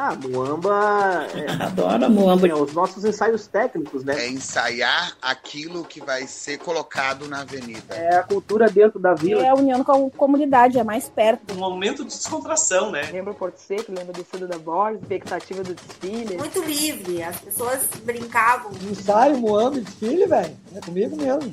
Ah, 0.00 0.14
Muamba. 0.14 1.26
É, 1.34 1.50
Adoro 1.60 2.08
Muamba. 2.08 2.46
É, 2.46 2.54
os 2.54 2.72
nossos 2.72 3.04
ensaios 3.04 3.48
técnicos, 3.48 4.04
né? 4.04 4.26
É 4.26 4.28
ensaiar 4.28 5.16
aquilo 5.20 5.82
que 5.82 5.98
vai 5.98 6.24
ser 6.28 6.58
colocado 6.58 7.26
na 7.26 7.40
avenida. 7.40 7.96
É 7.96 8.14
a 8.14 8.22
cultura 8.22 8.70
dentro 8.70 9.00
da 9.00 9.12
vila. 9.12 9.42
É 9.42 9.48
a 9.48 9.54
união 9.54 9.82
com 9.82 10.06
a 10.06 10.10
comunidade, 10.16 10.78
é 10.78 10.84
mais 10.84 11.08
perto. 11.08 11.52
Um 11.52 11.58
momento 11.58 12.04
de 12.04 12.10
descontração, 12.10 12.92
né? 12.92 13.08
Lembra 13.10 13.32
o 13.32 13.34
Porto 13.34 13.58
Seco, 13.58 13.90
lembra 13.90 14.12
do 14.12 14.22
Descida 14.22 14.46
da 14.46 14.56
Borges, 14.56 15.02
expectativa 15.02 15.64
do 15.64 15.74
desfile. 15.74 16.36
Muito 16.36 16.62
livre, 16.62 17.20
as 17.24 17.40
pessoas 17.40 17.88
brincavam. 18.04 18.70
Ensaio, 18.88 19.36
Muamba, 19.38 19.80
desfile, 19.80 20.26
velho. 20.26 20.56
É 20.76 20.80
comigo 20.80 21.16
mesmo. 21.16 21.52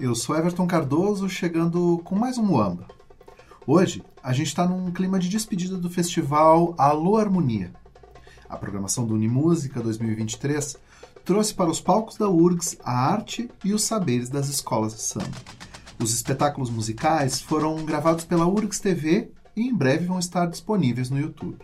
Eu 0.00 0.14
sou 0.14 0.34
Everton 0.34 0.66
Cardoso, 0.66 1.28
chegando 1.28 2.00
com 2.04 2.14
mais 2.14 2.38
um 2.38 2.42
Muamba. 2.42 2.86
Hoje, 3.66 4.02
a 4.22 4.32
gente 4.32 4.46
está 4.46 4.66
num 4.66 4.90
clima 4.90 5.18
de 5.18 5.28
despedida 5.28 5.76
do 5.76 5.90
festival 5.90 6.74
Alô 6.78 7.18
Harmonia. 7.18 7.70
A 8.48 8.56
programação 8.56 9.06
do 9.06 9.12
Unimúsica 9.12 9.78
2023 9.78 10.78
trouxe 11.22 11.52
para 11.52 11.68
os 11.68 11.82
palcos 11.82 12.16
da 12.16 12.30
URGS 12.30 12.78
a 12.82 13.12
arte 13.12 13.50
e 13.62 13.74
os 13.74 13.82
saberes 13.82 14.30
das 14.30 14.48
escolas 14.48 14.94
de 14.94 15.02
samba. 15.02 15.36
Os 16.02 16.14
espetáculos 16.14 16.70
musicais 16.70 17.42
foram 17.42 17.84
gravados 17.84 18.24
pela 18.24 18.46
URGS 18.46 18.80
TV 18.80 19.30
e 19.54 19.68
em 19.68 19.74
breve 19.74 20.06
vão 20.06 20.18
estar 20.18 20.46
disponíveis 20.46 21.10
no 21.10 21.20
YouTube. 21.20 21.58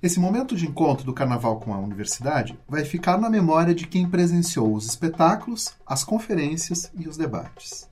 Esse 0.00 0.20
momento 0.20 0.54
de 0.54 0.64
encontro 0.64 1.04
do 1.04 1.12
carnaval 1.12 1.58
com 1.58 1.74
a 1.74 1.78
universidade 1.78 2.56
vai 2.68 2.84
ficar 2.84 3.18
na 3.18 3.28
memória 3.28 3.74
de 3.74 3.84
quem 3.84 4.08
presenciou 4.08 4.72
os 4.72 4.86
espetáculos, 4.86 5.74
as 5.84 6.04
conferências 6.04 6.88
e 6.96 7.08
os 7.08 7.16
debates. 7.16 7.88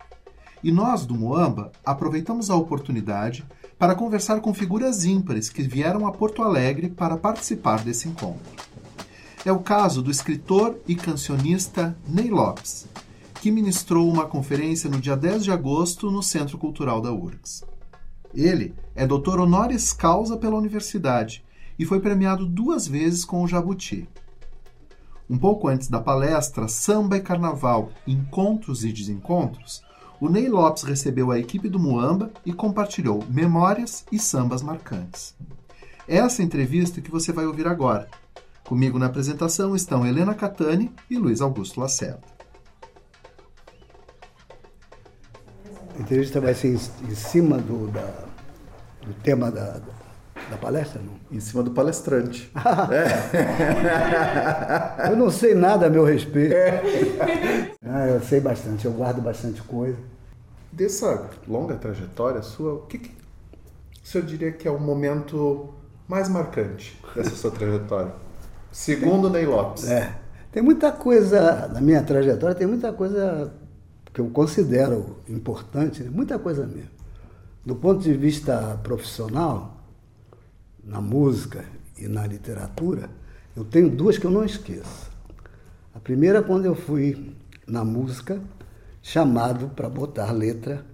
E 0.62 0.71
nós, 0.71 1.05
do 1.05 1.17
Moamba, 1.17 1.73
aproveitamos 1.84 2.49
a 2.49 2.55
oportunidade 2.55 3.45
para 3.77 3.97
conversar 3.97 4.41
com 4.41 4.55
figuras 4.55 5.05
ímpares 5.05 5.49
que 5.49 5.62
vieram 5.62 6.07
a 6.07 6.12
Porto 6.12 6.45
Alegre 6.45 6.89
para 6.89 7.17
participar 7.17 7.83
desse 7.83 8.09
encontro. 8.09 8.55
É 9.45 9.51
o 9.51 9.59
caso 9.59 10.01
do 10.01 10.11
escritor 10.11 10.79
e 10.87 10.95
cancionista 10.95 11.97
Ney 12.07 12.31
Lopes, 12.31 12.87
que 13.43 13.51
ministrou 13.51 14.09
uma 14.09 14.27
conferência 14.27 14.89
no 14.89 15.01
dia 15.01 15.17
10 15.17 15.43
de 15.43 15.51
agosto 15.51 16.09
no 16.09 16.23
Centro 16.23 16.57
Cultural 16.57 17.01
da 17.01 17.12
URGS. 17.12 17.65
Ele 18.33 18.75
é 18.95 19.05
doutor 19.07 19.41
honoris 19.41 19.93
causa 19.93 20.37
pela 20.37 20.57
universidade 20.57 21.45
e 21.79 21.85
foi 21.85 22.01
premiado 22.01 22.47
duas 22.47 22.87
vezes 22.87 23.25
com 23.25 23.43
o 23.43 23.49
Jabuti. 23.49 24.09
Um 25.29 25.37
pouco 25.37 25.69
antes 25.69 25.89
da 25.89 26.01
palestra 26.01 26.69
Samba 26.69 27.17
e 27.17 27.21
Carnaval, 27.21 27.91
Encontros 28.07 28.85
e 28.85 28.93
Desencontros, 28.93 29.83
o 30.21 30.29
Ney 30.29 30.49
Lopes 30.49 30.85
recebeu 30.85 31.31
a 31.31 31.39
equipe 31.39 31.69
do 31.69 31.79
Muamba 31.79 32.31
e 32.45 32.53
compartilhou 32.53 33.25
memórias 33.29 34.05
e 34.11 34.19
sambas 34.19 34.63
marcantes. 34.63 35.35
Essa 36.09 36.43
entrevista 36.43 37.01
que 37.01 37.11
você 37.11 37.33
vai 37.33 37.45
ouvir 37.45 37.67
agora. 37.67 38.09
Comigo 38.65 38.99
na 38.99 39.07
apresentação 39.07 39.77
estão 39.77 40.07
Helena 40.07 40.35
Catani 40.35 40.93
e 41.11 41.19
Luiz 41.19 41.41
Augusto 41.41 41.81
Lacerda. 41.81 42.37
A 45.97 46.00
entrevista 46.00 46.41
vai 46.41 46.55
ser 46.55 46.75
em 46.75 47.15
cima 47.15 47.59
do, 47.59 47.89
da, 47.89 48.25
do 49.03 49.15
tema 49.23 49.50
da, 49.50 49.81
da 50.51 50.57
palestra, 50.57 51.01
não? 51.03 51.15
Em 51.31 51.41
cima 51.41 51.62
do 51.62 51.71
palestrante. 51.71 52.51
é. 55.01 55.11
Eu 55.11 55.17
não 55.17 55.31
sei 55.31 55.55
nada 55.55 55.87
a 55.87 55.91
meu 55.91 56.05
respeito. 56.05 56.55
É. 56.55 56.83
Ah, 57.89 58.05
eu 58.09 58.21
sei 58.21 58.41
bastante, 58.41 58.85
eu 58.85 58.91
guardo 58.91 59.23
bastante 59.23 59.62
coisa. 59.62 59.97
Dessa 60.73 61.31
longa 61.47 61.77
trajetória 61.77 62.43
sua, 62.43 62.75
o 62.75 62.79
que, 62.81 62.99
que 62.99 63.11
o 64.03 64.06
senhor 64.06 64.27
diria 64.27 64.51
que 64.51 64.67
é 64.67 64.71
o 64.71 64.79
momento 64.79 65.73
mais 66.09 66.29
marcante 66.29 67.01
dessa 67.15 67.31
sua 67.37 67.53
trajetória? 67.53 68.12
Segundo 68.73 69.31
Ney 69.31 69.47
Lopes. 69.47 69.89
É. 69.89 70.12
Tem 70.51 70.62
muita 70.62 70.91
coisa 70.91 71.69
na 71.73 71.81
minha 71.81 72.03
trajetória, 72.03 72.56
tem 72.56 72.67
muita 72.67 72.93
coisa 72.93 73.55
que 74.12 74.21
eu 74.21 74.29
considero 74.31 75.19
importante, 75.29 76.03
né? 76.03 76.11
muita 76.12 76.39
coisa 76.39 76.67
mesmo. 76.67 76.91
Do 77.65 77.77
ponto 77.77 78.03
de 78.03 78.12
vista 78.15 78.79
profissional, 78.83 79.75
na 80.87 81.01
música 81.01 81.65
e 81.99 82.07
na 82.07 82.27
literatura, 82.27 83.11
eu 83.57 83.65
tenho 83.65 83.91
duas 83.91 84.17
que 84.17 84.25
eu 84.25 84.31
não 84.31 84.45
esqueço. 84.45 85.11
A 85.95 85.99
primeira, 85.99 86.43
quando 86.43 86.67
eu 86.67 86.75
fui 86.75 87.35
na 87.67 87.85
música, 87.85 88.41
chamado 89.03 89.69
para 89.69 89.89
botar 89.89 90.31
letra, 90.31 90.85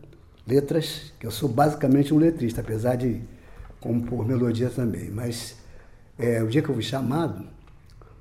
letras, 0.47 1.13
que 1.21 1.27
eu 1.27 1.31
sou 1.31 1.49
basicamente 1.49 2.15
um 2.15 2.19
letrista, 2.19 2.61
apesar 2.61 2.97
de 2.97 3.21
compor 3.81 4.27
melodia 4.27 4.71
também. 4.71 5.11
Mas 5.11 5.57
é, 6.19 6.43
o 6.43 6.49
dia 6.49 6.63
que 6.63 6.69
eu 6.69 6.75
fui 6.75 6.83
chamado 6.83 7.45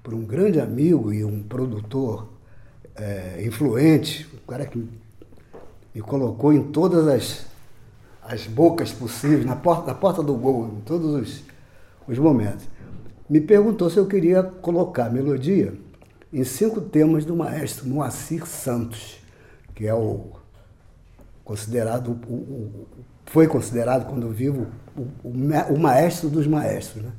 por 0.03 0.14
um 0.14 0.26
grande 0.26 0.59
amigo 0.59 1.14
e 1.14 1.24
um 1.24 1.44
produtor 1.44 2.28
é, 2.96 3.44
influente, 3.46 4.28
o 4.34 4.48
cara 4.48 4.66
que 4.66 4.78
me 5.94 6.02
colocou 6.02 6.52
em 6.52 6.64
todas 6.72 7.08
as, 7.08 7.46
as 8.24 8.48
bocas 8.48 8.92
possíveis, 8.92 9.46
na 9.46 9.56
porta, 9.56 9.88
na 9.88 9.94
porta 9.94 10.24
do 10.24 10.34
gol, 10.34 10.74
em 10.78 10.82
todos 10.82 11.14
os, 11.14 11.50
os 12.11 12.19
momentos. 12.19 12.67
Me 13.29 13.39
perguntou 13.39 13.89
se 13.89 13.97
eu 13.97 14.05
queria 14.05 14.44
colocar 14.44 15.09
melodia 15.09 15.73
em 16.31 16.44
cinco 16.44 16.81
temas 16.81 17.25
do 17.25 17.35
maestro 17.35 17.88
Moacir 17.88 18.45
Santos, 18.45 19.17
que 19.73 19.88
é 19.88 19.94
o 19.94 20.31
considerado, 21.44 22.11
o, 22.27 22.33
o, 22.33 22.88
foi 23.25 23.47
considerado 23.47 24.07
quando 24.07 24.29
vivo 24.29 24.67
o, 24.95 25.07
o, 25.23 25.79
maestro 25.79 26.29
dos 26.29 26.47
maestros. 26.47 27.03
Né? 27.03 27.11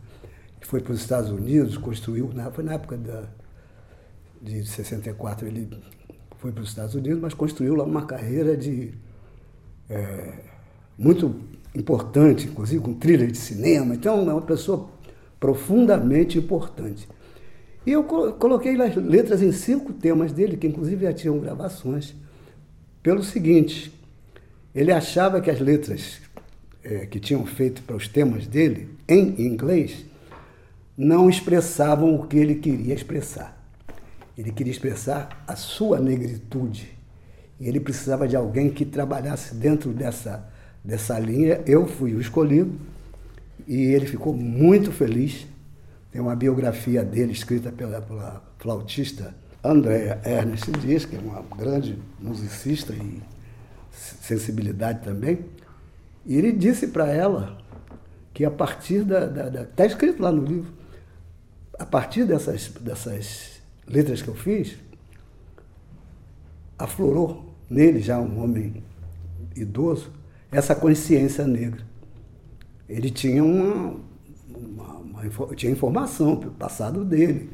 Foi 0.62 0.80
para 0.80 0.92
os 0.92 1.00
Estados 1.00 1.30
Unidos, 1.30 1.76
construiu, 1.76 2.30
foi 2.52 2.64
na 2.64 2.74
época 2.74 2.96
da, 2.96 3.24
de 4.40 4.64
64, 4.64 5.46
ele 5.46 5.68
foi 6.38 6.52
para 6.52 6.62
os 6.62 6.68
Estados 6.68 6.94
Unidos, 6.94 7.20
mas 7.20 7.34
construiu 7.34 7.74
lá 7.74 7.84
uma 7.84 8.06
carreira 8.06 8.56
de 8.56 8.94
é, 9.88 10.32
muito 10.96 11.34
importante, 11.74 12.46
inclusive 12.46 12.82
com 12.82 12.94
trilha 12.94 13.26
de 13.26 13.36
cinema. 13.36 13.94
Então, 13.94 14.28
é 14.28 14.32
uma 14.32 14.42
pessoa 14.42 14.88
profundamente 15.38 16.38
importante. 16.38 17.08
E 17.84 17.90
eu 17.90 18.04
coloquei 18.04 18.80
as 18.80 18.94
letras 18.94 19.42
em 19.42 19.50
cinco 19.50 19.92
temas 19.92 20.32
dele, 20.32 20.56
que 20.56 20.66
inclusive 20.66 21.04
já 21.04 21.12
tinham 21.12 21.38
gravações, 21.38 22.14
pelo 23.02 23.24
seguinte: 23.24 23.92
ele 24.74 24.92
achava 24.92 25.40
que 25.40 25.50
as 25.50 25.58
letras 25.58 26.20
é, 26.84 27.06
que 27.06 27.18
tinham 27.18 27.44
feito 27.44 27.82
para 27.82 27.96
os 27.96 28.06
temas 28.06 28.46
dele, 28.46 28.90
em 29.08 29.40
inglês, 29.42 30.04
não 30.96 31.28
expressavam 31.28 32.14
o 32.14 32.26
que 32.26 32.36
ele 32.36 32.56
queria 32.56 32.94
expressar. 32.94 33.58
Ele 34.36 34.52
queria 34.52 34.72
expressar 34.72 35.44
a 35.46 35.56
sua 35.56 35.98
negritude. 35.98 36.88
E 37.58 37.68
ele 37.68 37.80
precisava 37.80 38.26
de 38.26 38.36
alguém 38.36 38.70
que 38.70 38.84
trabalhasse 38.84 39.54
dentro 39.54 39.92
dessa 39.92 40.51
dessa 40.84 41.18
linha. 41.18 41.60
Eu 41.66 41.86
fui 41.86 42.14
o 42.14 42.20
escolhido 42.20 42.72
e 43.66 43.76
ele 43.76 44.06
ficou 44.06 44.34
muito 44.34 44.90
feliz. 44.92 45.46
Tem 46.10 46.20
uma 46.20 46.36
biografia 46.36 47.04
dele 47.04 47.32
escrita 47.32 47.72
pela, 47.72 48.00
pela 48.00 48.42
flautista 48.58 49.34
Andréa 49.64 50.20
Ernest 50.24 50.70
Dias, 50.72 51.04
que 51.04 51.16
é 51.16 51.18
uma 51.18 51.42
grande 51.56 51.98
musicista 52.20 52.92
e 52.92 53.22
sensibilidade 53.92 55.02
também. 55.04 55.44
E 56.26 56.36
ele 56.36 56.52
disse 56.52 56.88
para 56.88 57.08
ela 57.08 57.58
que 58.34 58.44
a 58.44 58.50
partir 58.50 59.04
da. 59.04 59.62
Está 59.62 59.86
escrito 59.86 60.22
lá 60.22 60.32
no 60.32 60.44
livro. 60.44 60.72
A 61.78 61.86
partir 61.86 62.24
dessas, 62.24 62.68
dessas 62.80 63.62
letras 63.86 64.22
que 64.22 64.28
eu 64.28 64.34
fiz, 64.34 64.76
aflorou 66.78 67.54
nele, 67.68 68.00
já 68.00 68.18
um 68.18 68.42
homem 68.42 68.82
idoso, 69.56 70.12
essa 70.52 70.74
consciência 70.74 71.46
negra. 71.46 71.80
Ele 72.86 73.10
tinha 73.10 73.42
uma, 73.42 73.96
uma, 74.54 74.96
uma 74.98 75.56
tinha 75.56 75.72
informação 75.72 76.34
do 76.34 76.50
passado 76.50 77.04
dele. 77.04 77.50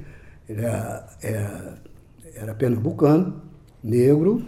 Ele 0.48 0.64
era, 0.64 1.08
era, 1.22 1.78
era 2.34 2.54
pernambucano, 2.54 3.40
negro, 3.82 4.44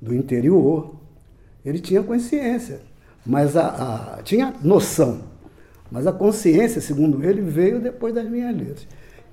do 0.00 0.14
interior. 0.14 0.94
Ele 1.64 1.78
tinha 1.78 2.02
consciência, 2.02 2.82
mas 3.24 3.56
a, 3.56 4.16
a, 4.18 4.22
tinha 4.22 4.52
noção, 4.62 5.22
Mas 5.90 6.06
a 6.06 6.12
consciência, 6.12 6.80
segundo 6.80 7.24
ele, 7.24 7.40
veio 7.40 7.80
depois 7.80 8.14
das 8.14 8.28
minhas 8.28 8.54
letras. 8.54 8.86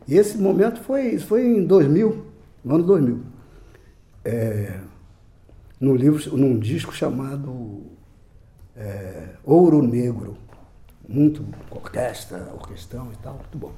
E 0.08 0.16
esse 0.16 0.38
momento 0.38 0.80
foi, 0.82 1.20
foi 1.20 1.46
em 1.46 1.66
2000, 1.66 2.26
no 2.64 2.76
ano 2.76 2.84
2000. 2.86 3.20
É, 4.24 4.80
num 5.80 5.96
livro, 5.96 6.38
num 6.38 6.58
disco 6.60 6.94
chamado 6.94 7.91
é, 8.82 9.30
Ouro 9.44 9.82
Negro. 9.82 10.38
Muito 11.08 11.46
orquestra, 11.70 12.52
orquestrão 12.54 13.10
e 13.12 13.18
tal, 13.18 13.36
muito 13.36 13.58
bom. 13.58 13.74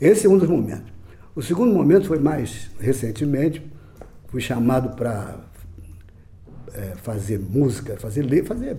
Esse 0.00 0.26
é 0.26 0.30
um 0.30 0.38
dos 0.38 0.48
momentos. 0.48 0.92
O 1.34 1.42
segundo 1.42 1.74
momento 1.74 2.06
foi 2.06 2.18
mais 2.18 2.70
recentemente, 2.78 3.62
fui 4.28 4.40
chamado 4.40 4.96
para 4.96 5.40
é, 6.72 6.94
fazer 7.02 7.38
música, 7.38 7.96
fazer, 7.98 8.44
fazer 8.44 8.78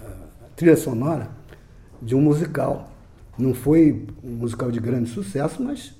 ah, 0.00 0.26
trilha 0.56 0.76
sonora 0.76 1.28
de 2.00 2.14
um 2.14 2.20
musical. 2.20 2.90
Não 3.38 3.54
foi 3.54 4.06
um 4.24 4.30
musical 4.30 4.70
de 4.70 4.80
grande 4.80 5.10
sucesso, 5.10 5.62
mas 5.62 5.94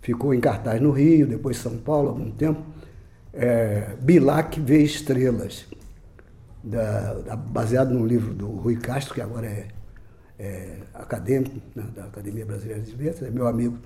ficou 0.00 0.34
em 0.34 0.40
cartaz 0.40 0.80
no 0.80 0.90
Rio, 0.90 1.26
depois 1.26 1.56
São 1.56 1.78
Paulo, 1.78 2.10
algum 2.10 2.30
tempo. 2.30 2.62
É, 3.32 3.96
Bilac 4.00 4.60
vê 4.60 4.82
estrelas, 4.82 5.66
da- 6.64 7.14
da- 7.14 7.36
baseado 7.36 7.90
num 7.92 8.06
livro 8.06 8.32
do 8.32 8.46
Rui 8.48 8.76
Castro, 8.76 9.14
que 9.14 9.20
agora 9.20 9.46
é, 9.46 9.68
é 10.38 10.78
acadêmico 10.94 11.56
né, 11.74 11.84
da 11.94 12.04
Academia 12.04 12.46
Brasileira 12.46 12.80
de 12.80 12.94
Letras, 12.96 13.28
é 13.28 13.30
meu 13.30 13.46
amigo. 13.46 13.78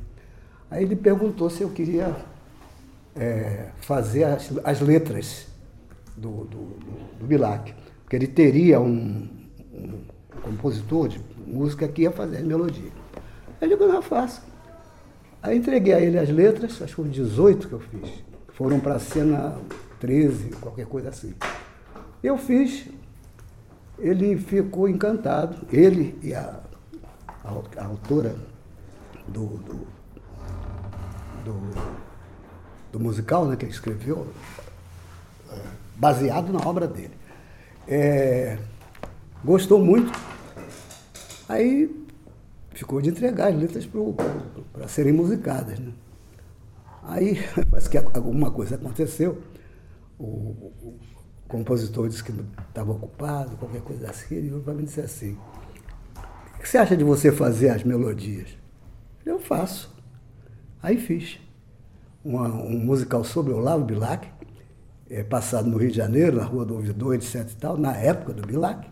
Aí 0.70 0.84
ele 0.84 0.94
perguntou 0.96 1.50
se 1.50 1.62
eu 1.62 1.70
queria 1.70 2.14
é, 3.16 3.70
fazer 3.80 4.24
as, 4.24 4.50
as 4.64 4.80
letras 4.80 5.46
do, 6.16 6.44
do, 6.44 6.56
do, 6.56 7.18
do 7.20 7.26
Bilac, 7.26 7.74
porque 8.02 8.16
ele 8.16 8.26
teria 8.26 8.80
um, 8.80 9.28
um 9.72 10.00
compositor 10.42 11.08
de 11.08 11.20
música 11.46 11.88
que 11.88 12.02
ia 12.02 12.10
fazer 12.12 12.38
as 12.38 12.44
melodias. 12.44 12.92
Aí 13.60 13.70
eu 13.70 13.76
digo, 13.76 13.90
não, 13.90 14.00
faço. 14.02 14.42
Aí 15.42 15.56
entreguei 15.58 15.94
a 15.94 16.00
ele 16.00 16.18
as 16.18 16.28
letras, 16.28 16.72
acho 16.82 16.86
que 16.86 16.94
foram 16.94 17.10
18 17.10 17.68
que 17.68 17.72
eu 17.72 17.80
fiz. 17.80 18.24
Foram 18.54 18.80
para 18.80 18.94
a 18.94 18.98
cena 18.98 19.56
13, 20.00 20.50
qualquer 20.60 20.86
coisa 20.86 21.08
assim. 21.08 21.34
Eu 22.22 22.36
fiz, 22.36 22.86
ele 23.98 24.36
ficou 24.36 24.88
encantado, 24.88 25.66
ele 25.72 26.18
e 26.22 26.34
a, 26.34 26.60
a, 27.44 27.82
a 27.82 27.84
autora 27.86 28.34
do, 29.28 29.46
do, 29.46 29.86
do, 31.44 31.98
do 32.92 33.00
musical 33.00 33.46
né, 33.46 33.54
que 33.54 33.64
ele 33.64 33.72
escreveu, 33.72 34.26
é, 35.52 35.60
baseado 35.96 36.52
na 36.52 36.66
obra 36.68 36.88
dele. 36.88 37.14
É, 37.86 38.58
gostou 39.44 39.78
muito. 39.78 40.12
Aí 41.48 42.04
ficou 42.72 43.00
de 43.00 43.10
entregar 43.10 43.48
as 43.48 43.56
letras 43.56 43.88
para 44.72 44.88
serem 44.88 45.12
musicadas. 45.12 45.78
Né? 45.78 45.92
Aí 47.04 47.38
parece 47.70 47.88
que 47.88 47.96
alguma 47.96 48.50
coisa 48.50 48.74
aconteceu. 48.74 49.40
O, 50.18 50.72
compositor 51.48 52.08
disse 52.08 52.22
que 52.22 52.32
estava 52.68 52.92
ocupado, 52.92 53.56
qualquer 53.56 53.80
coisa 53.80 54.10
assim. 54.10 54.36
Ele 54.36 54.50
veio 54.50 54.60
para 54.60 54.74
mim 54.74 54.84
disse 54.84 55.00
assim: 55.00 55.36
O 56.54 56.60
que 56.60 56.68
você 56.68 56.78
acha 56.78 56.96
de 56.96 57.02
você 57.02 57.32
fazer 57.32 57.70
as 57.70 57.82
melodias? 57.82 58.50
Eu 59.24 59.40
faço. 59.40 59.92
Aí 60.82 60.98
fiz. 60.98 61.40
Uma, 62.24 62.48
um 62.48 62.78
musical 62.78 63.24
sobre 63.24 63.52
Olavo 63.52 63.84
Bilac, 63.84 64.28
é, 65.08 65.22
passado 65.22 65.68
no 65.68 65.78
Rio 65.78 65.90
de 65.90 65.96
Janeiro, 65.96 66.36
na 66.36 66.44
Rua 66.44 66.64
do 66.64 66.74
Ouvidor, 66.74 67.14
etc. 67.14 67.48
E 67.50 67.56
tal, 67.56 67.76
na 67.76 67.96
época 67.96 68.32
do 68.34 68.46
Bilac. 68.46 68.86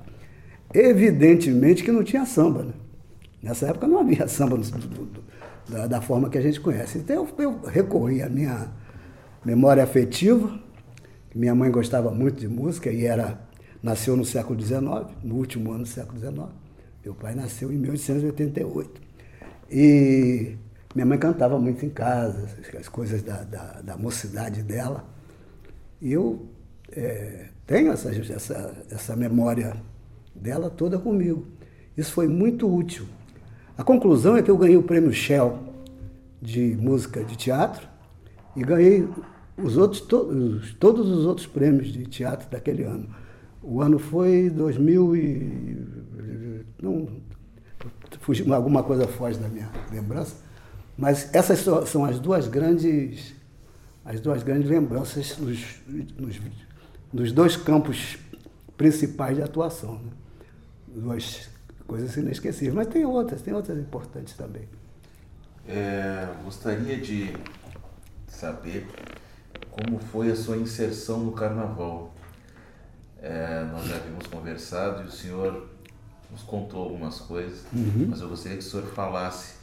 Evidentemente 0.72 1.84
que 1.84 1.92
não 1.92 2.02
tinha 2.02 2.24
samba. 2.24 2.64
Né? 2.64 2.72
Nessa 3.42 3.68
época 3.68 3.86
não 3.86 4.00
havia 4.00 4.26
samba 4.26 4.56
do, 4.56 4.70
do, 4.70 5.24
da, 5.68 5.86
da, 5.86 6.00
forma 6.00 6.30
que 6.30 6.38
a 6.38 6.40
gente 6.40 6.60
conhece. 6.60 6.98
Então 6.98 7.16
eu, 7.16 7.44
eu 7.44 7.60
recorri 7.66 8.22
à 8.22 8.28
minha 8.28 8.68
memória 9.44 9.82
afetiva. 9.82 10.65
Minha 11.36 11.54
mãe 11.54 11.70
gostava 11.70 12.10
muito 12.10 12.40
de 12.40 12.48
música 12.48 12.90
e 12.90 13.04
era 13.04 13.38
nasceu 13.82 14.16
no 14.16 14.24
século 14.24 14.58
XIX, 14.58 14.80
no 15.22 15.34
último 15.34 15.70
ano 15.70 15.82
do 15.82 15.88
século 15.88 16.18
XIX. 16.18 16.48
Meu 17.04 17.14
pai 17.14 17.34
nasceu 17.34 17.70
em 17.70 17.76
1888. 17.76 19.02
E 19.70 20.56
minha 20.94 21.04
mãe 21.04 21.18
cantava 21.18 21.58
muito 21.58 21.84
em 21.84 21.90
casa, 21.90 22.48
as 22.80 22.88
coisas 22.88 23.22
da, 23.22 23.42
da, 23.44 23.82
da 23.82 23.96
mocidade 23.98 24.62
dela. 24.62 25.04
E 26.00 26.10
eu 26.10 26.46
é, 26.90 27.48
tenho 27.66 27.92
essa, 27.92 28.10
essa, 28.10 28.86
essa 28.90 29.14
memória 29.14 29.76
dela 30.34 30.70
toda 30.70 30.98
comigo. 30.98 31.46
Isso 31.94 32.12
foi 32.12 32.28
muito 32.28 32.66
útil. 32.66 33.04
A 33.76 33.84
conclusão 33.84 34.38
é 34.38 34.42
que 34.42 34.50
eu 34.50 34.56
ganhei 34.56 34.78
o 34.78 34.82
prêmio 34.82 35.12
Shell 35.12 35.58
de 36.40 36.74
música 36.80 37.22
de 37.22 37.36
teatro 37.36 37.86
e 38.56 38.62
ganhei 38.62 39.06
os 39.56 39.76
outros, 39.76 40.00
todos, 40.02 40.74
todos 40.74 41.08
os 41.08 41.24
outros 41.24 41.46
prêmios 41.46 41.88
de 41.88 42.06
teatro 42.06 42.48
daquele 42.50 42.84
ano. 42.84 43.08
O 43.62 43.80
ano 43.80 43.98
foi 43.98 44.50
2000 44.50 45.16
e... 45.16 45.76
Não, 46.82 47.08
fugi, 48.20 48.50
alguma 48.52 48.82
coisa 48.82 49.06
foge 49.06 49.38
da 49.38 49.48
minha 49.48 49.70
lembrança, 49.90 50.36
mas 50.96 51.34
essas 51.34 51.60
são 51.88 52.04
as 52.04 52.18
duas 52.18 52.48
grandes, 52.48 53.34
as 54.04 54.20
duas 54.20 54.42
grandes 54.42 54.68
lembranças 54.68 55.36
nos, 55.38 55.80
nos, 56.18 56.40
nos 57.12 57.32
dois 57.32 57.56
campos 57.56 58.18
principais 58.76 59.36
de 59.36 59.42
atuação. 59.42 59.94
Né? 59.94 60.10
Duas 60.88 61.48
coisas 61.86 62.16
inesquecíveis. 62.16 62.74
Mas 62.74 62.88
tem 62.88 63.04
outras, 63.04 63.42
tem 63.42 63.54
outras 63.54 63.78
importantes 63.78 64.34
também. 64.34 64.68
É, 65.68 66.28
gostaria 66.44 66.96
de 66.96 67.32
saber 68.28 68.86
como 69.76 69.98
foi 69.98 70.30
a 70.30 70.36
sua 70.36 70.56
inserção 70.56 71.20
no 71.20 71.32
carnaval. 71.32 72.14
É, 73.20 73.62
nós 73.70 73.86
já 73.86 73.96
havíamos 73.96 74.26
conversado 74.26 75.02
e 75.02 75.06
o 75.06 75.10
senhor 75.10 75.68
nos 76.30 76.42
contou 76.42 76.84
algumas 76.84 77.20
coisas, 77.20 77.64
uhum. 77.72 78.06
mas 78.08 78.20
eu 78.20 78.28
gostaria 78.28 78.56
que 78.56 78.64
o 78.64 78.66
senhor 78.66 78.86
falasse 78.86 79.56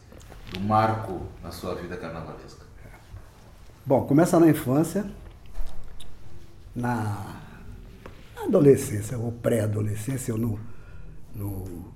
do 0.52 0.60
marco 0.60 1.26
na 1.42 1.52
sua 1.52 1.74
vida 1.76 1.98
carnavalesca. 1.98 2.64
Bom, 3.86 4.06
começa 4.06 4.40
na 4.40 4.48
infância, 4.48 5.06
na 6.76 7.42
adolescência 8.38 9.18
ou 9.18 9.32
pré-adolescência, 9.32 10.32
eu 10.32 10.38
no, 10.38 10.60
no 11.36 11.92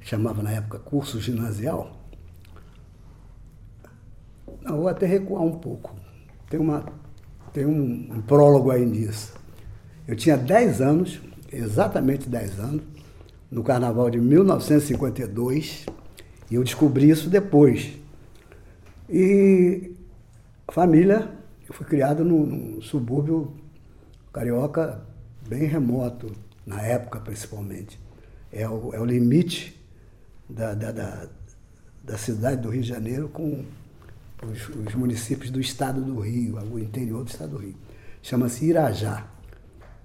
chamava 0.00 0.42
na 0.42 0.52
época 0.52 0.78
curso 0.78 1.20
ginasial. 1.20 1.96
Não, 4.62 4.78
vou 4.78 4.88
até 4.88 5.06
recuar 5.06 5.42
um 5.42 5.58
pouco. 5.58 5.99
Tem, 6.50 6.60
uma, 6.60 6.84
tem 7.54 7.64
um, 7.64 8.08
um 8.10 8.20
prólogo 8.20 8.70
aí 8.70 8.84
nisso. 8.84 9.32
Eu 10.06 10.16
tinha 10.16 10.36
10 10.36 10.80
anos, 10.82 11.20
exatamente 11.50 12.28
10 12.28 12.58
anos, 12.58 12.82
no 13.50 13.62
carnaval 13.62 14.10
de 14.10 14.20
1952, 14.20 15.86
e 16.50 16.56
eu 16.56 16.64
descobri 16.64 17.08
isso 17.08 17.30
depois. 17.30 17.92
E 19.08 19.94
família, 20.72 21.30
eu 21.68 21.72
fui 21.72 21.86
criado 21.86 22.24
num, 22.24 22.44
num 22.44 22.82
subúrbio 22.82 23.56
carioca 24.32 25.00
bem 25.48 25.64
remoto, 25.64 26.32
na 26.66 26.82
época 26.82 27.20
principalmente. 27.20 27.98
É 28.52 28.68
o, 28.68 28.92
é 28.92 29.00
o 29.00 29.04
limite 29.04 29.80
da, 30.48 30.74
da, 30.74 30.90
da, 30.90 31.28
da, 32.02 32.18
cidade 32.18 32.62
do 32.62 32.70
Rio 32.70 32.82
de 32.82 32.88
Janeiro 32.88 33.28
com 33.28 33.64
os, 34.46 34.68
os, 34.68 34.94
municípios 34.94 35.50
do 35.50 35.60
estado 35.60 36.00
do 36.00 36.18
Rio, 36.20 36.58
o 36.72 36.78
interior 36.78 37.24
do 37.24 37.30
estado 37.30 37.50
do 37.50 37.58
Rio. 37.58 37.74
Chama-se 38.22 38.64
Irajá. 38.66 39.26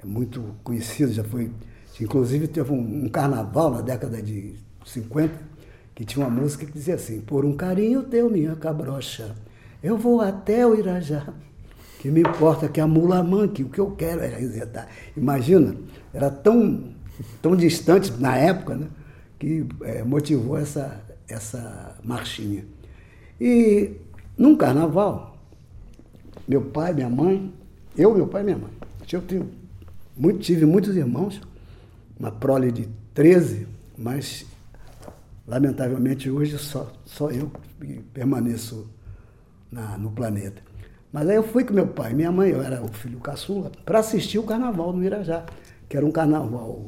É 0.02 0.06
muito 0.06 0.56
conhecido, 0.64 1.12
já 1.12 1.24
foi. 1.24 1.52
Inclusive 2.00 2.48
teve 2.48 2.72
um, 2.72 3.06
um, 3.06 3.10
carnaval 3.10 3.72
na 3.72 3.82
década 3.82 4.22
de 4.22 4.56
50 4.86 5.34
que 5.94 6.04
tinha 6.04 6.26
uma 6.26 6.42
música 6.42 6.66
que 6.66 6.74
dizia 6.74 6.96
assim, 6.96 7.22
por 7.22 7.46
um 7.46 7.56
carinho 7.56 8.04
teu, 8.04 8.30
minha 8.30 8.56
cabrocha, 8.56 9.34
eu 9.82 9.98
vou 9.98 10.20
até 10.20 10.68
o 10.68 10.78
Irajá. 10.78 11.34
Que 12.00 12.12
me 12.12 12.20
importa 12.20 12.68
que 12.68 12.82
a 12.82 12.86
mula 12.86 13.24
manque, 13.24 13.64
o 13.64 13.70
que 13.70 13.80
eu 13.80 13.92
quero 13.92 14.22
é 14.22 14.28
resetar. 14.28 14.88
Imagina, 15.16 15.76
era 16.14 16.30
tão, 16.30 16.94
tão 17.42 17.56
distante 17.56 18.12
na 18.20 18.36
época, 18.36 18.76
né? 18.76 18.88
que 19.40 19.66
é, 19.84 20.04
motivou 20.04 20.58
essa, 20.58 21.02
essa 21.28 21.96
marchinha. 22.04 22.66
E 23.40 23.92
num 24.38 24.56
carnaval, 24.56 25.38
meu 26.48 26.62
pai, 26.62 26.94
minha 26.94 27.10
mãe, 27.10 27.54
eu, 27.98 28.14
meu 28.14 28.28
pai 28.28 28.42
e 28.42 28.46
minha 28.46 28.58
mãe, 28.58 28.72
eu 29.12 29.22
tive, 29.22 29.46
muito, 30.16 30.40
tive 30.40 30.66
muitos 30.66 30.96
irmãos, 30.96 31.42
uma 32.20 32.32
prole 32.32 32.72
de 32.72 32.88
13, 33.14 33.68
mas 33.98 34.46
lamentavelmente 35.48 36.30
hoje 36.30 36.58
só, 36.58 36.92
só 37.06 37.30
eu 37.30 37.52
permaneço 38.14 38.90
na, 39.72 39.98
no 39.98 40.12
planeta. 40.12 40.62
Mas 41.14 41.30
aí 41.30 41.36
eu 41.38 41.44
fui 41.44 41.64
com 41.64 41.74
meu 41.74 41.88
pai 41.88 42.12
e 42.12 42.16
minha 42.16 42.32
mãe, 42.32 42.50
eu 42.50 42.62
era 42.62 42.84
o 42.84 42.90
filho 42.90 43.20
caçula, 43.20 43.72
para 43.86 44.00
assistir 44.00 44.38
o 44.38 44.44
carnaval 44.44 44.92
no 44.92 45.04
Irajá, 45.04 45.46
que 45.88 45.96
era 45.96 46.06
um 46.06 46.12
carnaval 46.12 46.88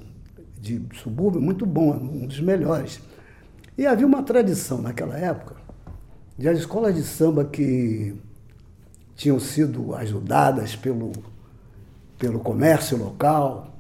de 0.60 0.82
subúrbio 1.01 1.42
muito 1.42 1.66
bom, 1.66 1.94
um 1.94 2.27
dos 2.27 2.42
melhores. 2.42 3.00
E 3.77 3.86
havia 3.86 4.06
uma 4.06 4.24
tradição 4.24 4.82
naquela 4.82 5.18
época 5.18 5.67
de 6.38 6.48
as 6.48 6.60
escolas 6.60 6.96
de 6.96 7.01
samba 7.03 7.44
que 7.46 8.13
tinham 9.15 9.39
sido 9.39 9.96
ajudadas 9.96 10.75
pelo, 10.75 11.12
pelo 12.20 12.39
comércio 12.39 12.98
local, 12.98 13.74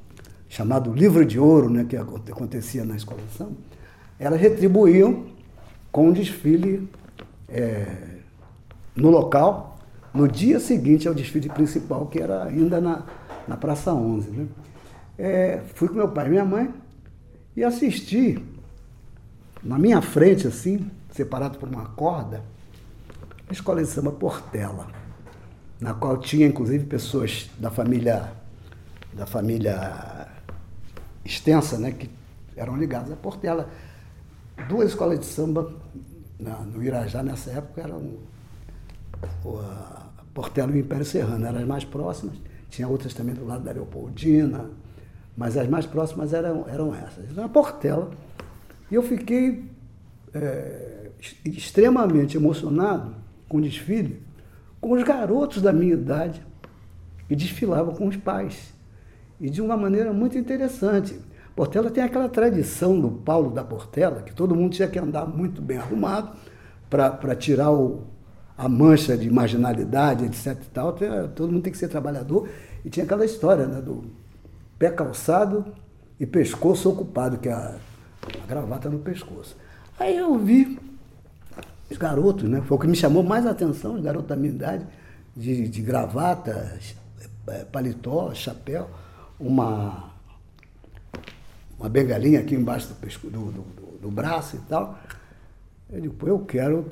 chamado 0.49 0.91
livro 0.91 1.23
de 1.23 1.39
ouro, 1.39 1.69
né, 1.69 1.85
que 1.87 1.95
aconte- 1.95 2.31
acontecia 2.31 2.83
na 2.83 2.95
escola 2.95 3.21
de 3.21 3.37
samba, 3.37 3.51
elas 4.19 4.41
retribuíam 4.41 5.25
com 5.91 6.07
um 6.09 6.11
desfile 6.11 6.89
é, 7.47 7.85
no 8.95 9.09
local, 9.11 9.77
no 10.13 10.27
dia 10.27 10.59
seguinte 10.59 11.07
ao 11.07 11.13
desfile 11.13 11.49
principal, 11.49 12.07
que 12.07 12.19
era 12.19 12.45
ainda 12.45 12.81
na, 12.81 13.03
na 13.47 13.55
Praça 13.55 13.93
11. 13.93 14.29
Né? 14.31 14.47
É, 15.17 15.61
fui 15.75 15.87
com 15.87 15.93
meu 15.93 16.09
pai 16.09 16.25
e 16.25 16.29
minha 16.29 16.45
mãe 16.45 16.73
e 17.55 17.63
assisti, 17.63 18.43
na 19.63 19.77
minha 19.77 20.01
frente, 20.01 20.47
assim, 20.47 20.89
separado 21.17 21.57
por 21.57 21.67
uma 21.67 21.85
corda, 21.87 22.43
a 23.49 23.51
escola 23.51 23.81
de 23.81 23.87
samba 23.89 24.11
Portela, 24.11 24.87
na 25.79 25.93
qual 25.95 26.17
tinha 26.17 26.45
inclusive 26.45 26.85
pessoas 26.85 27.49
da 27.59 27.71
família 27.71 28.31
da 29.13 29.25
família 29.25 30.27
extensa, 31.25 31.79
né, 31.79 31.91
que 31.91 32.07
eram 32.55 32.77
ligadas 32.77 33.11
à 33.11 33.15
Portela. 33.15 33.67
Duas 34.69 34.89
escolas 34.89 35.19
de 35.19 35.25
samba 35.25 35.73
na- 36.39 36.59
no 36.59 36.83
Irajá 36.83 37.23
nessa 37.23 37.49
época 37.49 37.81
eram 37.81 38.17
o- 39.43 39.57
a 39.57 40.07
Portela 40.35 40.71
e 40.71 40.75
o 40.75 40.77
Império 40.77 41.03
Serrano, 41.05 41.43
eram 41.47 41.59
as 41.59 41.65
mais 41.65 41.83
próximas. 41.83 42.35
Tinha 42.69 42.87
outras 42.87 43.15
também 43.15 43.33
do 43.33 43.43
lado 43.43 43.63
da 43.63 43.71
Leopoldina, 43.71 44.69
mas 45.35 45.57
as 45.57 45.67
mais 45.67 45.87
próximas 45.87 46.31
eram, 46.31 46.67
eram 46.69 46.93
essas. 46.93 47.35
Na 47.35 47.49
Portela. 47.49 48.11
E 48.91 48.95
eu 48.95 49.01
fiquei 49.01 49.65
é, 50.33 50.96
extremamente 51.45 52.37
emocionado 52.37 53.15
com 53.47 53.57
o 53.57 53.61
desfile, 53.61 54.21
com 54.79 54.91
os 54.91 55.03
garotos 55.03 55.61
da 55.61 55.73
minha 55.73 55.93
idade 55.93 56.45
que 57.27 57.35
desfilavam 57.35 57.93
com 57.93 58.07
os 58.07 58.15
pais. 58.15 58.73
E 59.39 59.49
de 59.49 59.61
uma 59.61 59.77
maneira 59.77 60.13
muito 60.13 60.37
interessante. 60.37 61.19
Portela 61.55 61.89
tem 61.89 62.03
aquela 62.03 62.29
tradição 62.29 62.99
do 62.99 63.09
Paulo 63.09 63.51
da 63.51 63.63
Portela, 63.63 64.21
que 64.21 64.33
todo 64.33 64.55
mundo 64.55 64.73
tinha 64.73 64.87
que 64.87 64.99
andar 64.99 65.25
muito 65.25 65.61
bem 65.61 65.77
arrumado 65.77 66.31
para 66.89 67.35
tirar 67.35 67.71
o, 67.71 68.03
a 68.57 68.69
mancha 68.69 69.17
de 69.17 69.29
marginalidade, 69.29 70.25
etc. 70.25 70.61
E 70.61 70.69
tal. 70.69 70.95
Todo 71.35 71.51
mundo 71.51 71.63
tem 71.63 71.71
que 71.71 71.77
ser 71.77 71.87
trabalhador. 71.87 72.49
E 72.85 72.89
tinha 72.89 73.03
aquela 73.03 73.25
história 73.25 73.65
né, 73.65 73.81
do 73.81 74.05
pé 74.77 74.89
calçado 74.89 75.65
e 76.19 76.25
pescoço 76.25 76.89
ocupado, 76.89 77.37
que 77.37 77.49
é 77.49 77.53
a, 77.53 77.75
a 78.43 78.47
gravata 78.47 78.89
no 78.89 78.99
pescoço. 78.99 79.57
Aí 79.99 80.15
eu 80.15 80.37
vi 80.37 80.79
os 81.89 81.97
garotos, 81.97 82.49
né? 82.49 82.61
Foi 82.65 82.77
o 82.77 82.79
que 82.79 82.87
me 82.87 82.95
chamou 82.95 83.23
mais 83.23 83.45
a 83.45 83.51
atenção, 83.51 83.95
os 83.95 84.01
garotos 84.01 84.27
da 84.29 84.35
minha 84.35 84.51
idade, 84.53 84.85
de, 85.35 85.67
de 85.67 85.81
gravata, 85.81 86.77
eh, 87.47 87.65
paletó, 87.71 88.33
chapéu, 88.33 88.89
uma, 89.39 90.11
uma 91.79 91.89
bengalinha 91.89 92.39
aqui 92.39 92.55
embaixo 92.55 92.87
do, 92.89 92.95
pesco, 92.95 93.29
do, 93.29 93.51
do- 93.51 93.87
do 94.01 94.11
braço 94.11 94.55
e 94.57 94.59
tal. 94.69 94.97
Eu 95.89 96.01
digo, 96.01 96.13
pô, 96.15 96.27
eu 96.27 96.39
quero, 96.39 96.85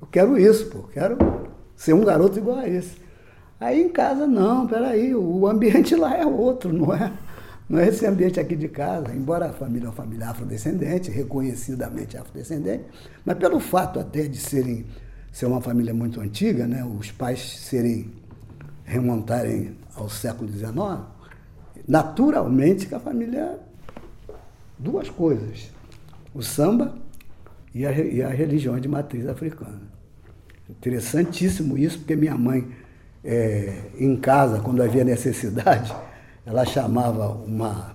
eu 0.00 0.06
quero 0.08 0.38
isso, 0.38 0.66
pô, 0.70 0.78
eu 0.78 0.88
quero 0.88 1.18
ser 1.74 1.92
um 1.94 2.04
garoto 2.04 2.38
igual 2.38 2.58
a 2.58 2.68
esse. 2.68 2.96
Aí 3.58 3.80
em 3.82 3.88
casa, 3.88 4.26
não, 4.26 4.66
peraí, 4.66 5.14
o 5.14 5.46
ambiente 5.46 5.94
lá 5.96 6.14
é 6.16 6.26
outro, 6.26 6.72
não 6.72 6.92
é? 6.94 7.10
Não 7.68 7.80
é 7.80 7.88
esse 7.88 8.06
ambiente 8.06 8.38
aqui 8.38 8.54
de 8.54 8.68
casa, 8.68 9.12
embora 9.12 9.46
a 9.46 9.52
família 9.52 9.86
é 9.86 9.88
uma 9.88 9.94
família 9.94 10.28
afrodescendente, 10.28 11.10
reconhecidamente 11.10 12.16
afrodescendente, 12.16 12.84
mas 13.24 13.36
pelo 13.36 13.58
fato 13.58 13.98
até 13.98 14.22
de 14.28 14.38
serem 14.38 14.86
ser 15.32 15.46
uma 15.46 15.60
família 15.60 15.92
muito 15.92 16.20
antiga, 16.20 16.66
né, 16.66 16.84
os 16.84 17.10
pais 17.10 17.58
serem 17.58 18.12
remontarem 18.84 19.76
ao 19.96 20.08
século 20.08 20.50
XIX, 20.50 21.04
naturalmente 21.86 22.86
que 22.86 22.94
a 22.94 23.00
família 23.00 23.40
é 23.40 23.58
duas 24.78 25.10
coisas: 25.10 25.72
o 26.32 26.42
samba 26.42 26.94
e 27.74 27.84
a, 27.84 27.92
e 27.92 28.22
a 28.22 28.28
religião 28.28 28.78
de 28.78 28.88
matriz 28.88 29.26
africana. 29.26 29.82
Interessantíssimo 30.70 31.76
isso, 31.76 31.98
porque 31.98 32.16
minha 32.16 32.36
mãe, 32.36 32.66
eh, 33.24 33.90
em 33.98 34.16
casa, 34.16 34.60
quando 34.60 34.82
havia 34.82 35.04
necessidade, 35.04 35.94
ela 36.46 36.64
chamava 36.64 37.28
uma, 37.28 37.94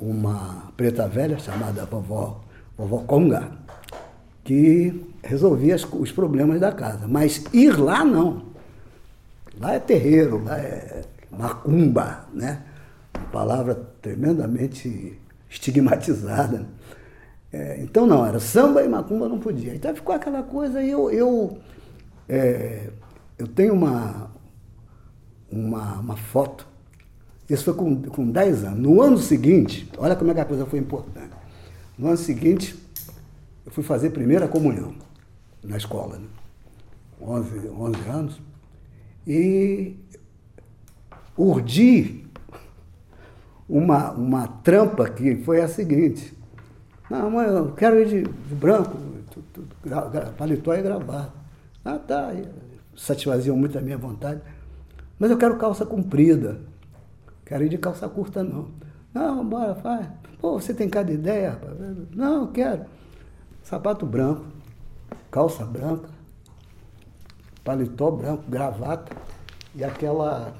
uma 0.00 0.72
preta 0.76 1.06
velha, 1.06 1.38
chamada 1.38 1.84
vovó, 1.84 2.40
vovó 2.76 2.98
Conga, 3.02 3.52
que 4.42 5.06
resolvia 5.22 5.76
os 5.76 6.10
problemas 6.10 6.58
da 6.58 6.72
casa. 6.72 7.06
Mas 7.06 7.44
ir 7.52 7.78
lá, 7.78 8.04
não. 8.04 8.48
Lá 9.60 9.74
é 9.74 9.78
terreiro, 9.78 10.42
lá 10.42 10.58
é 10.58 11.04
macumba, 11.30 12.26
né? 12.32 12.62
Uma 13.14 13.26
palavra 13.26 13.74
tremendamente 14.00 15.20
estigmatizada. 15.50 16.66
É, 17.52 17.80
então 17.80 18.06
não, 18.06 18.24
era 18.24 18.40
samba 18.40 18.82
e 18.82 18.88
macumba 18.88 19.28
não 19.28 19.38
podia. 19.38 19.74
Então 19.74 19.94
ficou 19.94 20.14
aquela 20.14 20.42
coisa 20.42 20.82
e 20.82 20.90
eu, 20.90 21.10
eu, 21.10 21.58
é, 22.28 22.90
eu 23.38 23.46
tenho 23.46 23.74
uma, 23.74 24.30
uma, 25.50 25.94
uma 25.94 26.16
foto, 26.16 26.66
isso 27.48 27.64
foi 27.64 27.74
com, 27.74 28.02
com 28.02 28.30
10 28.30 28.64
anos. 28.64 28.78
No 28.78 29.00
ano 29.00 29.18
seguinte, 29.18 29.90
olha 29.96 30.14
como 30.14 30.30
é 30.30 30.34
que 30.34 30.40
a 30.40 30.44
coisa 30.44 30.66
foi 30.66 30.78
importante. 30.78 31.30
No 31.96 32.08
ano 32.08 32.16
seguinte, 32.16 32.76
eu 33.64 33.72
fui 33.72 33.82
fazer 33.82 34.10
primeira 34.10 34.46
comunhão 34.46 34.94
na 35.62 35.76
escola, 35.76 36.18
né? 36.18 36.26
11, 37.20 37.68
11 37.68 38.08
anos, 38.08 38.40
e 39.26 39.96
urdi 41.36 42.24
uma, 43.68 44.12
uma 44.12 44.46
trampa 44.46 45.08
que 45.08 45.36
foi 45.36 45.60
a 45.60 45.68
seguinte. 45.68 46.32
Não, 47.10 47.30
mãe, 47.30 47.46
eu 47.48 47.72
quero 47.72 48.00
ir 48.00 48.08
de, 48.08 48.22
de 48.22 48.54
branco, 48.54 48.96
paletó 50.36 50.74
e 50.74 50.82
gravata. 50.82 51.32
Ah, 51.84 51.98
tá. 51.98 52.34
Satisfaziam 52.96 53.56
muito 53.56 53.78
a 53.78 53.80
minha 53.80 53.98
vontade. 53.98 54.40
Mas 55.18 55.30
eu 55.30 55.38
quero 55.38 55.56
calça 55.56 55.84
comprida. 55.84 56.60
Quero 57.48 57.64
ir 57.64 57.70
de 57.70 57.78
calça 57.78 58.06
curta, 58.10 58.44
não. 58.44 58.68
Não, 59.14 59.42
bora, 59.42 59.74
faz. 59.74 60.06
Pô, 60.38 60.60
você 60.60 60.74
tem 60.74 60.86
cada 60.86 61.10
ideia, 61.10 61.52
rapaz? 61.52 61.74
Não, 62.14 62.46
quero. 62.48 62.84
Sapato 63.62 64.04
branco, 64.04 64.44
calça 65.30 65.64
branca, 65.64 66.10
paletó 67.64 68.10
branco, 68.10 68.44
gravata 68.48 69.16
e 69.74 69.82
aquela 69.82 70.54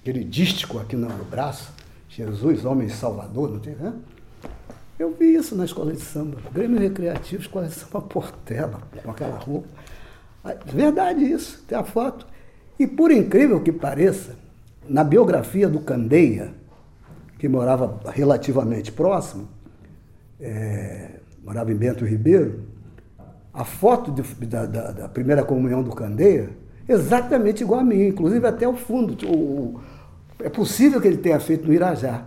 aquele 0.00 0.22
dístico 0.22 0.78
aqui 0.78 0.96
no 0.96 1.08
braço, 1.24 1.72
Jesus, 2.10 2.64
homem 2.66 2.90
salvador, 2.90 3.50
não 3.50 3.58
tem, 3.58 3.74
né? 3.74 3.94
Eu 4.98 5.14
vi 5.14 5.34
isso 5.34 5.56
na 5.56 5.64
escola 5.64 5.92
de 5.92 6.00
samba, 6.00 6.38
Grêmio 6.52 6.78
Recreativo, 6.78 7.40
escola 7.42 7.66
de 7.66 7.74
samba 7.74 8.02
Portela, 8.02 8.82
com 9.02 9.10
aquela 9.10 9.38
roupa. 9.38 9.68
Ah, 10.44 10.54
Verdade 10.66 11.24
isso, 11.24 11.62
tem 11.66 11.76
a 11.78 11.84
foto. 11.84 12.26
E 12.78 12.86
por 12.86 13.10
incrível 13.10 13.62
que 13.62 13.72
pareça, 13.72 14.36
na 14.88 15.04
biografia 15.04 15.68
do 15.68 15.80
Candeia, 15.80 16.52
que 17.38 17.48
morava 17.48 18.00
relativamente 18.10 18.92
próximo, 18.92 19.48
é, 20.40 21.20
morava 21.44 21.72
em 21.72 21.76
Bento 21.76 22.04
Ribeiro, 22.04 22.64
a 23.52 23.64
foto 23.64 24.10
de- 24.10 24.46
da, 24.46 24.66
da- 24.66 24.90
da 24.92 25.08
primeira 25.08 25.44
comunhão 25.44 25.82
do 25.82 25.90
Candeia, 25.92 26.50
exatamente 26.88 27.62
igual 27.62 27.80
a 27.80 27.84
minha, 27.84 28.08
inclusive 28.08 28.46
até 28.46 28.66
o 28.66 28.74
fundo. 28.74 29.16
O- 29.26 29.36
o- 29.76 29.80
é 30.40 30.48
possível 30.48 31.00
que 31.00 31.06
ele 31.08 31.18
tenha 31.18 31.38
feito 31.38 31.66
no 31.66 31.72
Irajá, 31.72 32.24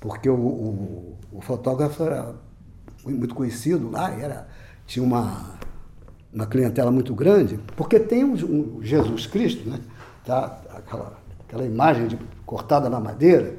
porque 0.00 0.28
o, 0.28 0.34
o- 0.34 1.16
o 1.32 1.40
fotógrafo 1.40 2.02
era 2.04 2.34
muito 3.04 3.34
conhecido 3.34 3.90
lá, 3.90 4.10
era, 4.18 4.48
tinha 4.86 5.04
uma, 5.04 5.58
uma 6.32 6.46
clientela 6.46 6.90
muito 6.90 7.14
grande, 7.14 7.58
porque 7.76 8.00
tem 8.00 8.24
um, 8.24 8.32
um 8.32 8.82
Jesus 8.82 9.26
Cristo, 9.26 9.68
né? 9.68 9.78
Tá, 10.24 10.58
aquela, 10.74 11.18
aquela 11.46 11.64
imagem 11.64 12.08
de- 12.08 12.18
cortada 12.46 12.88
na 12.88 13.00
madeira. 13.00 13.54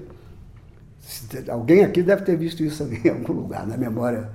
Alguém 1.49 1.83
aqui 1.83 2.01
deve 2.01 2.23
ter 2.23 2.35
visto 2.35 2.63
isso 2.63 2.83
em 2.83 3.09
algum 3.09 3.33
lugar, 3.33 3.65
na 3.67 3.77
memória 3.77 4.29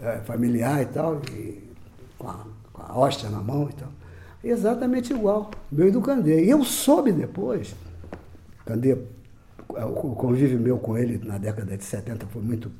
eh, 0.00 0.20
familiar 0.24 0.82
e 0.82 0.86
tal, 0.86 1.20
e 1.32 1.62
com, 2.18 2.28
a, 2.28 2.44
com 2.72 2.82
a 2.82 2.98
hóstia 2.98 3.28
na 3.30 3.40
mão 3.40 3.68
e 3.68 3.72
tal. 3.72 3.88
Exatamente 4.42 5.12
igual, 5.12 5.50
meu 5.72 5.88
e 5.88 5.90
do 5.90 6.00
Candeia. 6.00 6.40
E 6.40 6.50
eu 6.50 6.62
soube 6.64 7.10
depois, 7.12 7.74
Candeia, 8.64 8.98
o 9.68 10.08
o 10.10 10.14
convívio 10.14 10.60
meu 10.60 10.78
com 10.78 10.96
ele 10.96 11.18
na 11.26 11.38
década 11.38 11.76
de 11.76 11.84
70 11.84 12.26
foi 12.26 12.42
muito 12.42 12.70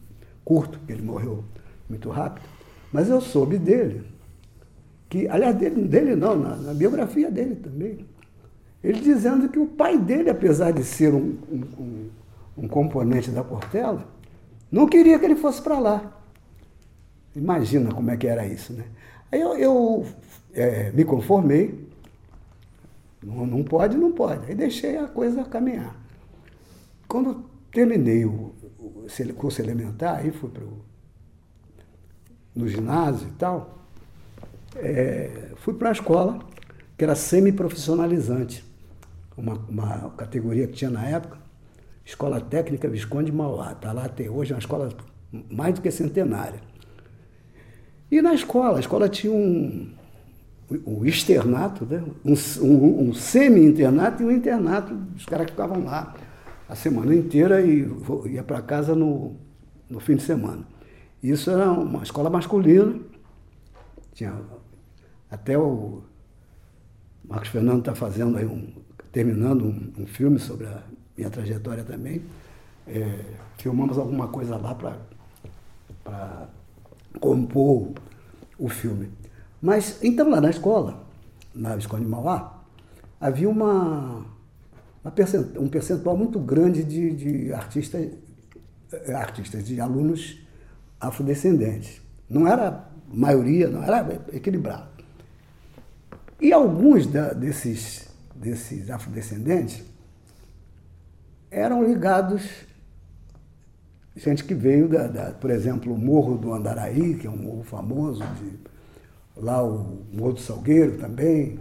curto, 0.44 0.78
porque 0.78 0.92
ele 0.92 1.02
morreu 1.02 1.42
muito 1.88 2.08
rápido, 2.10 2.46
mas 2.92 3.08
eu 3.08 3.20
soube 3.20 3.58
dele, 3.58 4.02
que, 5.08 5.26
aliás, 5.28 5.56
dele, 5.56 5.82
dele 5.88 6.14
não, 6.14 6.36
na, 6.38 6.56
na 6.56 6.74
biografia 6.74 7.30
dele 7.30 7.56
também, 7.56 8.06
ele 8.84 9.00
dizendo 9.00 9.48
que 9.48 9.58
o 9.58 9.66
pai 9.66 9.98
dele, 9.98 10.30
apesar 10.30 10.72
de 10.72 10.84
ser 10.84 11.14
um, 11.14 11.36
um- 11.50 12.10
um- 12.58 12.68
componente 12.68 13.30
da 13.30 13.42
Portela, 13.42 14.06
não 14.70 14.86
queria 14.86 15.18
que 15.18 15.24
ele 15.24 15.36
fosse 15.36 15.62
para 15.62 15.78
lá. 15.78 16.12
Imagina 17.34 17.92
como 17.92 18.10
é 18.10 18.16
que 18.16 18.26
era 18.26 18.46
isso, 18.46 18.72
né? 18.72 18.84
Aí 19.32 19.40
eu, 19.40 19.56
eu, 19.58 20.06
é, 20.52 20.92
me 20.92 21.04
conformei. 21.04 21.88
Não, 23.22 23.46
não 23.46 23.64
pode, 23.64 23.96
não 23.96 24.12
pode. 24.12 24.46
Aí 24.46 24.54
deixei 24.54 24.96
a 24.98 25.08
coisa 25.08 25.44
caminhar. 25.44 25.96
Quando 27.08 27.44
terminei 27.72 28.24
o, 28.24 28.54
o 28.78 29.34
curso 29.36 29.60
elementar, 29.62 30.18
aí 30.18 30.30
fui 30.30 30.50
pro, 30.50 30.84
no 32.54 32.68
ginásio 32.68 33.28
e 33.28 33.32
tal, 33.32 33.78
é, 34.76 35.50
fui 35.56 35.74
para 35.74 35.88
a 35.90 35.92
escola, 35.92 36.40
que 36.96 37.04
era 37.04 37.14
semiprofissionalizante, 37.14 38.64
uma, 39.36 39.54
uma 39.68 40.10
categoria 40.10 40.66
que 40.66 40.74
tinha 40.74 40.90
na 40.90 41.04
época, 41.06 41.38
Escola 42.04 42.40
Técnica 42.40 42.88
Visconde 42.88 43.30
de 43.30 43.36
Mauá. 43.36 43.72
Está 43.72 43.92
lá 43.92 44.04
até 44.04 44.28
hoje, 44.28 44.52
é 44.52 44.54
uma 44.54 44.60
escola 44.60 44.88
mais 45.50 45.74
do 45.74 45.80
que 45.80 45.90
centenária. 45.90 46.60
E 48.10 48.20
na 48.22 48.34
escola, 48.34 48.76
a 48.76 48.80
escola 48.80 49.08
tinha 49.08 49.32
um, 49.32 49.90
um 50.86 51.04
externato, 51.04 51.84
né? 51.86 52.02
um, 52.24 52.34
um- 52.64 53.08
um 53.08 53.14
semi-internato 53.14 54.22
e 54.22 54.26
um 54.26 54.30
internato. 54.30 54.96
Os 55.16 55.24
caras 55.26 55.50
ficavam 55.50 55.84
lá 55.84 56.14
a 56.68 56.74
semana 56.74 57.14
inteira 57.14 57.60
e 57.62 57.88
ia 58.26 58.42
para 58.42 58.60
casa 58.62 58.94
no, 58.94 59.34
no 59.88 59.98
fim 60.00 60.16
de 60.16 60.22
semana. 60.22 60.64
Isso 61.22 61.50
era 61.50 61.72
uma 61.72 62.02
escola 62.02 62.28
masculina. 62.30 63.00
Tinha 64.12 64.34
até 65.30 65.58
o 65.58 66.02
Marcos 67.24 67.48
Fernando 67.48 67.80
está 67.80 67.94
fazendo 67.94 68.36
aí 68.36 68.44
um, 68.44 68.68
terminando 69.14 69.64
um, 69.64 70.02
um 70.02 70.06
filme 70.06 70.40
sobre 70.40 70.66
a 70.66 70.82
minha 71.16 71.30
trajetória 71.30 71.84
também. 71.84 72.20
É, 72.86 73.20
filmamos 73.56 73.96
alguma 73.96 74.26
coisa 74.28 74.56
lá 74.56 74.74
para 74.74 76.48
compor 77.20 77.92
o 78.58 78.68
filme. 78.68 79.08
Mas, 79.62 80.02
então, 80.02 80.28
lá 80.28 80.40
na 80.40 80.50
escola, 80.50 81.06
na 81.54 81.76
escola 81.76 82.02
de 82.02 82.08
Mauá, 82.08 82.62
havia 83.20 83.48
uma, 83.48 84.26
uma 85.02 85.14
um 85.58 85.68
percentual 85.68 86.16
muito 86.16 86.38
grande 86.40 86.82
de, 86.82 87.10
de 87.12 87.52
artistas, 87.52 88.10
eh, 88.92 89.14
artistas, 89.14 89.64
de 89.64 89.80
alunos 89.80 90.40
afrodescendentes. 91.00 92.02
Não 92.28 92.46
era 92.46 92.90
maioria, 93.10 93.68
não 93.68 93.82
era 93.82 94.22
equilibrado. 94.32 94.88
E 96.40 96.52
alguns 96.52 97.06
da- 97.06 97.32
desses, 97.32 98.08
desses 98.44 98.90
afrodescendentes 98.90 99.82
eram 101.50 101.82
ligados 101.84 102.42
gente 104.16 104.44
que 104.44 104.54
veio, 104.54 104.88
da, 104.88 105.06
da- 105.08 105.30
por 105.32 105.50
exemplo, 105.50 105.92
o 105.92 105.98
Morro 105.98 106.36
do 106.36 106.52
Andaraí, 106.52 107.14
que 107.14 107.26
é 107.26 107.30
um 107.30 107.36
morro 107.36 107.64
famoso, 107.64 108.22
de, 108.40 108.52
lá 109.36 109.62
o 109.62 110.02
Morro 110.12 110.34
do 110.34 110.40
Salgueiro 110.40 110.98
também. 110.98 111.58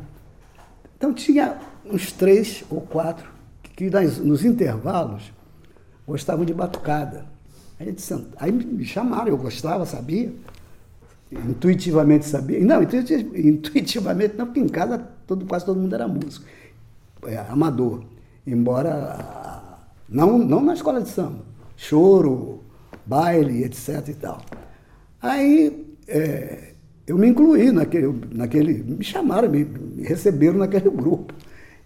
Então 0.98 1.14
tinha 1.14 1.58
uns 1.86 2.12
três 2.12 2.64
ou 2.70 2.82
quatro 2.82 3.28
que 3.76 3.90
nas- 3.90 4.20
nos 4.20 4.46
intervalos 4.46 5.32
gostavam 6.08 6.46
de 6.46 6.54
batucada. 6.54 7.26
Aí, 7.80 7.96
aí 8.38 8.52
me 8.52 8.86
chamaram, 8.86 9.30
eu 9.30 9.38
gostava, 9.38 9.86
sabia. 9.86 10.32
Intuitivamente 11.32 12.26
sabia. 12.26 12.60
Não, 12.64 12.84
intuiti- 12.84 13.32
intuitivamente 13.36 14.36
não, 14.38 14.46
porque 14.46 14.60
em 14.60 14.68
casa 14.68 15.00
todo, 15.26 15.46
quase 15.46 15.66
todo 15.66 15.80
mundo 15.80 15.96
era 15.96 16.08
músico. 16.08 16.46
É, 17.28 17.38
amador. 17.50 18.04
Embora 18.46 19.18
não, 20.10 20.38
não 20.38 20.62
na 20.62 20.74
escola 20.74 21.02
de 21.02 21.10
samba. 21.10 21.40
Choro, 21.76 22.62
baile, 23.06 23.64
etc 23.64 24.08
e 24.10 24.14
tal. 24.14 24.42
Aí 25.22 25.86
é, 26.08 26.74
eu 27.08 27.18
me 27.18 27.28
incluí 27.28 27.72
naquele, 27.72 28.14
naquele. 28.32 28.84
Me 28.84 29.04
chamaram, 29.04 29.50
me, 29.50 29.64
me 29.64 30.04
receberam 30.04 30.58
naquele 30.60 30.90
grupo. 30.90 31.34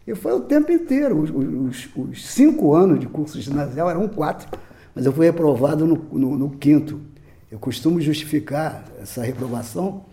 E 0.06 0.16
foi 0.16 0.34
o 0.34 0.40
tempo 0.42 0.72
inteiro. 0.72 1.20
Os, 1.22 1.30
os- 1.30 1.90
os 1.96 2.26
cinco 2.28 2.74
anos 2.74 3.00
de 3.00 3.08
curso 3.08 3.40
ginasial 3.42 3.90
eram 3.90 4.08
quatro, 4.08 4.48
mas 4.96 5.06
eu 5.06 5.14
fui 5.14 5.26
reprovado 5.26 5.86
no, 5.86 5.96
no- 6.14 6.38
no 6.38 6.50
quinto. 6.52 7.00
Eu 7.52 7.60
costumo 7.60 8.02
justificar 8.02 8.86
essa 9.02 9.22
reprovação, 9.24 10.04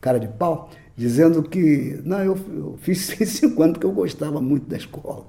cara 0.00 0.18
de 0.18 0.28
pau, 0.28 0.70
dizendo 0.96 1.42
que 1.42 2.00
não, 2.04 2.20
eu, 2.22 2.36
eu 2.54 2.78
fiz 2.80 3.00
cinco 3.28 3.62
anos 3.62 3.74
porque 3.74 3.86
eu 3.86 3.92
gostava 3.92 4.40
muito 4.40 4.66
da 4.68 4.76
escola. 4.76 5.26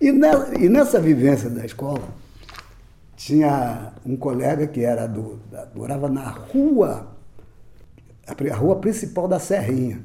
E, 0.00 0.10
ne- 0.12 0.64
e 0.64 0.68
nessa 0.68 1.00
vivência 1.00 1.48
da 1.50 1.64
escola, 1.64 2.08
tinha 3.16 3.92
um 4.04 4.16
colega 4.16 4.66
que 4.66 4.80
era 4.80 5.06
do, 5.06 5.36
da- 5.50 5.68
morava 5.74 6.08
na 6.08 6.28
rua, 6.28 7.16
a, 8.26 8.54
rua 8.56 8.76
principal 8.76 9.28
da 9.28 9.38
Serrinha, 9.38 10.00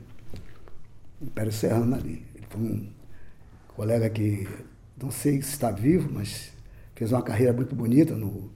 Império 1.21 1.51
Serrano 1.51 1.95
ali. 1.95 2.23
Ele 2.36 2.45
foi 2.49 2.62
um 2.62 2.88
colega 3.75 4.10
que 4.10 4.47
não 5.01 5.12
sei 5.12 5.41
se 5.41 5.51
está 5.51 5.71
vivo, 5.71 6.10
mas 6.13 6.51
fez 6.95 7.12
uma 7.12 7.21
carreira 7.21 7.53
muito 7.53 7.75
bonita 7.75 8.15
no, 8.15 8.51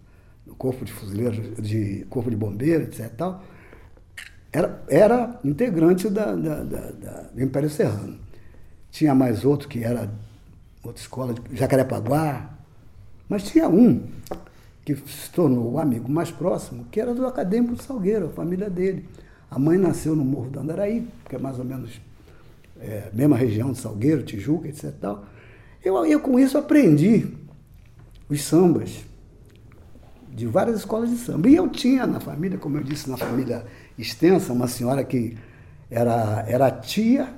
no 0.45 0.56
corpo 0.56 0.84
de 0.86 0.91
fuzileiros, 0.91 1.56
de 1.63 2.06
corpo 2.10 2.30
de 2.30 2.36
bombeiro, 2.36 2.84
etc. 2.84 3.10
Tal. 3.15 3.43
Era, 4.52 4.84
era 4.90 5.40
integrante 5.44 6.10
da, 6.10 6.36
da- 6.36 6.64
da- 6.64 6.92
da- 6.92 7.22
do 7.34 7.42
Império 7.42 7.70
Serrano. 7.70 8.18
Tinha 8.90 9.16
mais 9.16 9.46
outro 9.46 9.68
que 9.70 9.84
era 9.84 10.12
outra 10.84 11.02
escola 11.02 11.34
de 11.34 11.42
Jacarepaguá, 11.56 12.50
mas 13.30 13.44
tinha 13.44 13.70
um 13.70 14.04
que 14.84 14.96
se 14.96 15.30
tornou 15.32 15.72
o 15.74 15.80
amigo 15.80 16.12
mais 16.12 16.32
próximo, 16.32 16.86
que 16.92 17.00
era 17.00 17.14
do 17.14 17.26
Acadêmico 17.26 17.76
de 17.76 17.84
Salgueiro, 17.84 18.26
a 18.28 18.30
família 18.30 18.70
dele. 18.70 19.08
A 19.50 19.58
mãe 19.60 19.78
nasceu 19.78 20.16
no 20.16 20.26
Morro 20.26 20.50
do 20.50 20.60
Andaraí, 20.60 21.08
que 21.30 21.36
é 21.36 21.40
mais 21.40 21.58
ou 21.60 21.64
menos 21.66 22.02
é, 22.80 23.10
mesma 23.14 23.38
região 23.38 23.72
de 23.72 23.78
Salgueiro, 23.78 24.24
Tijuca, 24.24 24.68
etc. 24.68 24.92
Tal. 25.00 25.24
Eu, 25.84 26.06
eu 26.06 26.20
com 26.20 26.38
isso 26.40 26.58
aprendi 26.58 27.28
os 28.28 28.44
sambas 28.44 29.06
de 30.34 30.48
várias 30.48 30.78
escolas 30.80 31.10
de 31.10 31.18
samba. 31.18 31.48
E 31.50 31.56
eu 31.56 31.70
tinha 31.70 32.08
na 32.08 32.20
família, 32.20 32.58
como 32.58 32.78
eu 32.78 32.84
disse, 32.84 33.10
na 33.10 33.18
família 33.18 33.66
extensa, 33.97 34.54
uma 34.54 34.67
senhora 34.67 35.04
que 35.04 35.38
era, 35.89 36.45
era 36.47 36.71
tia 36.71 37.34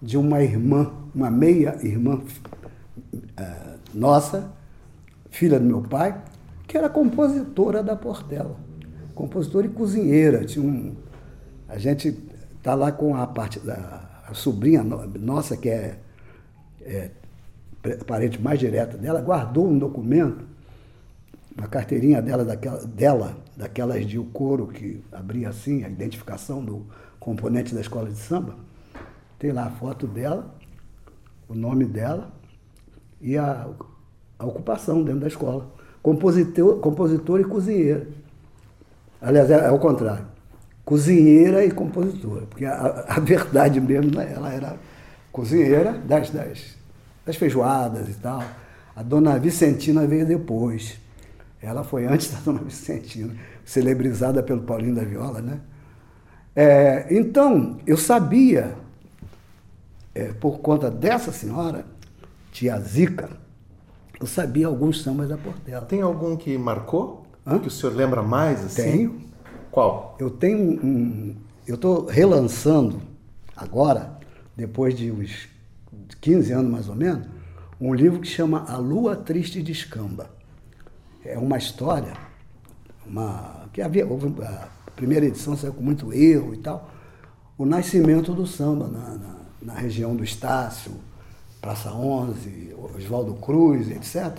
de 0.00 0.16
uma 0.16 0.42
irmã, 0.42 0.92
uma 1.14 1.30
meia-irmã 1.30 2.20
eh, 3.36 3.76
nossa, 3.94 4.50
filha 5.30 5.58
do 5.58 5.64
meu 5.66 5.82
pai, 5.82 6.20
que 6.66 6.76
era 6.76 6.88
compositora 6.88 7.82
da 7.82 7.96
Portela. 7.96 8.56
Compositora 9.14 9.66
e 9.66 9.70
cozinheira. 9.70 10.44
Tinha 10.44 10.64
um, 10.64 10.94
a 11.68 11.78
gente 11.78 12.16
está 12.56 12.74
lá 12.74 12.90
com 12.92 13.14
a 13.14 13.26
parte 13.26 13.60
da 13.60 14.08
a 14.26 14.34
sobrinha 14.34 14.84
no- 14.84 15.06
nossa, 15.18 15.56
que 15.56 15.68
é, 15.68 15.98
é 16.82 17.10
parente 18.06 18.40
mais 18.40 18.60
direta 18.60 18.96
dela, 18.96 19.20
guardou 19.20 19.68
um 19.68 19.76
documento 19.76 20.44
uma 21.56 21.66
carteirinha 21.66 22.22
dela, 22.22 22.44
daquela, 22.44 22.78
dela, 22.86 23.36
daquelas 23.60 24.06
de 24.06 24.18
o 24.18 24.24
couro 24.24 24.68
que 24.68 25.04
abria 25.12 25.50
assim, 25.50 25.84
a 25.84 25.88
identificação 25.88 26.64
do 26.64 26.86
componente 27.20 27.74
da 27.74 27.80
escola 27.82 28.08
de 28.08 28.16
samba. 28.16 28.56
Tem 29.38 29.52
lá 29.52 29.66
a 29.66 29.70
foto 29.70 30.06
dela, 30.06 30.54
o 31.46 31.54
nome 31.54 31.84
dela 31.84 32.32
e 33.20 33.36
a, 33.36 33.68
a 34.38 34.46
ocupação 34.46 35.02
dentro 35.02 35.20
da 35.20 35.28
escola. 35.28 35.70
Compositor, 36.02 36.78
compositor 36.78 37.40
e 37.40 37.44
cozinheira. 37.44 38.08
Aliás, 39.20 39.50
é, 39.50 39.66
é 39.66 39.70
o 39.70 39.78
contrário. 39.78 40.24
Cozinheira 40.82 41.62
e 41.62 41.70
compositora. 41.70 42.46
Porque 42.46 42.64
a, 42.64 43.04
a 43.08 43.20
verdade 43.20 43.78
mesmo, 43.78 44.16
né, 44.16 44.32
ela 44.34 44.50
era 44.50 44.78
cozinheira 45.30 45.92
das, 45.92 46.30
das, 46.30 46.76
das 47.26 47.36
feijoadas 47.36 48.08
e 48.08 48.14
tal. 48.14 48.42
A 48.96 49.02
dona 49.02 49.38
Vicentina 49.38 50.06
veio 50.06 50.24
depois. 50.24 50.98
Ela 51.62 51.84
foi 51.84 52.06
antes 52.06 52.30
da 52.32 52.40
dona 52.40 52.60
Vicentina, 52.60 53.34
celebrizada 53.64 54.42
pelo 54.42 54.62
Paulinho 54.62 54.94
da 54.94 55.04
Viola, 55.04 55.40
né? 55.42 55.60
É, 56.56 57.06
então, 57.10 57.78
eu 57.86 57.96
sabia, 57.96 58.74
é, 60.14 60.32
por 60.32 60.58
conta 60.60 60.90
dessa 60.90 61.32
senhora, 61.32 61.84
tia 62.50 62.78
Zica, 62.80 63.30
eu 64.20 64.26
sabia 64.26 64.66
alguns 64.66 65.02
sambas 65.02 65.28
da 65.28 65.36
Portela. 65.36 65.84
Tem 65.84 66.02
algum 66.02 66.36
que 66.36 66.56
marcou? 66.58 67.26
Hã? 67.46 67.58
Que 67.58 67.68
o 67.68 67.70
senhor 67.70 67.94
lembra 67.94 68.22
mais? 68.22 68.64
Assim? 68.64 68.82
Tenho. 68.82 69.20
Qual? 69.70 70.16
Eu 70.18 70.30
tenho 70.30 70.58
um. 70.58 71.36
eu 71.66 71.76
estou 71.76 72.06
relançando 72.06 73.00
agora, 73.56 74.18
depois 74.56 74.94
de 74.96 75.10
uns 75.10 75.48
15 76.20 76.52
anos 76.52 76.70
mais 76.70 76.88
ou 76.88 76.94
menos, 76.94 77.26
um 77.80 77.94
livro 77.94 78.20
que 78.20 78.28
chama 78.28 78.64
A 78.68 78.76
Lua 78.76 79.16
Triste 79.16 79.62
de 79.62 79.72
Escamba. 79.72 80.39
É 81.24 81.38
uma 81.38 81.58
história, 81.58 82.12
uma, 83.06 83.66
que 83.72 83.82
havia, 83.82 84.06
houve, 84.06 84.32
a 84.42 84.68
primeira 84.96 85.26
edição 85.26 85.56
saiu 85.56 85.72
com 85.74 85.82
muito 85.82 86.12
erro 86.12 86.54
e 86.54 86.58
tal, 86.58 86.90
o 87.58 87.66
nascimento 87.66 88.32
do 88.32 88.46
samba 88.46 88.88
na, 88.88 89.14
na, 89.16 89.36
na 89.62 89.74
região 89.74 90.16
do 90.16 90.24
Estácio, 90.24 90.92
Praça 91.60 91.92
11, 91.92 92.74
Oswaldo 92.96 93.34
Cruz, 93.34 93.90
etc. 93.90 94.38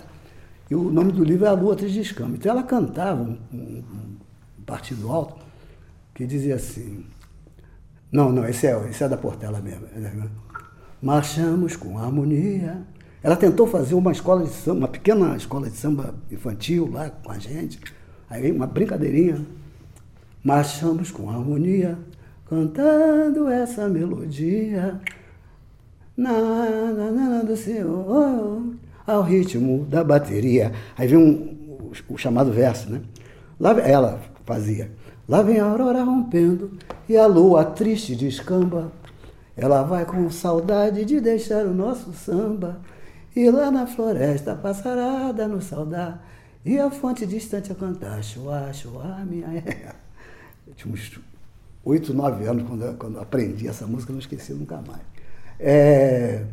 E 0.68 0.74
o 0.74 0.90
nome 0.90 1.12
do 1.12 1.22
livro 1.22 1.46
é 1.46 1.48
A 1.48 1.52
Lua 1.52 1.76
Triste 1.76 1.94
de 1.94 2.00
Escamba. 2.00 2.34
Então 2.36 2.50
ela 2.50 2.64
cantava 2.64 3.22
um, 3.22 3.38
um- 3.52 3.84
um 4.58 4.62
partido 4.64 5.10
alto 5.10 5.36
que 6.14 6.26
dizia 6.26 6.56
assim. 6.56 7.04
Não, 8.10 8.32
não, 8.32 8.44
esse 8.48 8.66
é, 8.66 8.88
esse 8.88 9.04
é 9.04 9.08
da 9.08 9.16
Portela 9.16 9.60
mesmo. 9.60 9.86
Marchamos 11.00 11.76
com 11.76 11.98
harmonia. 11.98 12.82
Ela 13.22 13.36
tentou 13.36 13.66
fazer 13.66 13.94
uma 13.94 14.10
escola 14.10 14.42
de 14.44 14.50
samba, 14.50 14.78
uma 14.78 14.88
pequena 14.88 15.36
escola 15.36 15.70
de 15.70 15.76
samba 15.76 16.14
infantil 16.30 16.90
lá 16.90 17.08
com 17.08 17.30
a 17.30 17.38
gente. 17.38 17.78
Aí 18.28 18.50
uma 18.50 18.66
brincadeirinha. 18.66 19.46
Marchamos 20.42 21.12
com 21.12 21.30
harmonia, 21.30 21.96
cantando 22.48 23.48
essa 23.48 23.88
melodia. 23.88 25.00
Na, 26.16 26.32
na, 26.92 27.10
na, 27.10 27.42
do 27.42 27.56
Senhor, 27.56 28.74
ao 29.06 29.22
ritmo 29.22 29.84
da 29.84 30.02
bateria. 30.02 30.72
Aí 30.98 31.06
vem 31.06 31.18
um, 31.18 31.32
o, 31.80 31.92
o 32.08 32.18
chamado 32.18 32.50
verso, 32.52 32.90
né? 32.90 33.00
Lá, 33.58 33.78
ela 33.80 34.20
fazia. 34.44 34.90
Lá 35.28 35.40
vem 35.40 35.60
a 35.60 35.64
aurora 35.64 36.02
rompendo 36.02 36.72
e 37.08 37.16
a 37.16 37.26
lua 37.26 37.64
triste 37.64 38.16
descamba. 38.16 38.90
Ela 39.56 39.82
vai 39.82 40.04
com 40.04 40.28
saudade 40.28 41.04
de 41.04 41.20
deixar 41.20 41.64
o 41.66 41.72
nosso 41.72 42.12
samba. 42.12 42.80
E 43.34 43.50
lá 43.50 43.70
na 43.70 43.86
floresta 43.86 44.54
passarada 44.54 45.48
nos 45.48 45.64
saudar. 45.64 46.24
E 46.64 46.78
a 46.78 46.90
fonte 46.90 47.26
distante 47.26 47.72
a 47.72 47.74
cantar. 47.74 48.22
Chua, 48.22 48.72
chua, 48.72 49.24
minha. 49.24 49.46
Eu 50.66 50.74
tinha 50.74 50.94
uns 50.94 51.18
oito, 51.84 52.14
nove 52.14 52.46
anos 52.46 52.66
quando, 52.68 52.84
eu- 52.84 52.94
quando 52.94 53.16
eu 53.16 53.22
aprendi 53.22 53.66
essa 53.66 53.84
música, 53.86 54.12
não 54.12 54.20
esqueci 54.20 54.52
nunca 54.52 54.76
mais. 54.86 55.02
É, 55.58 56.44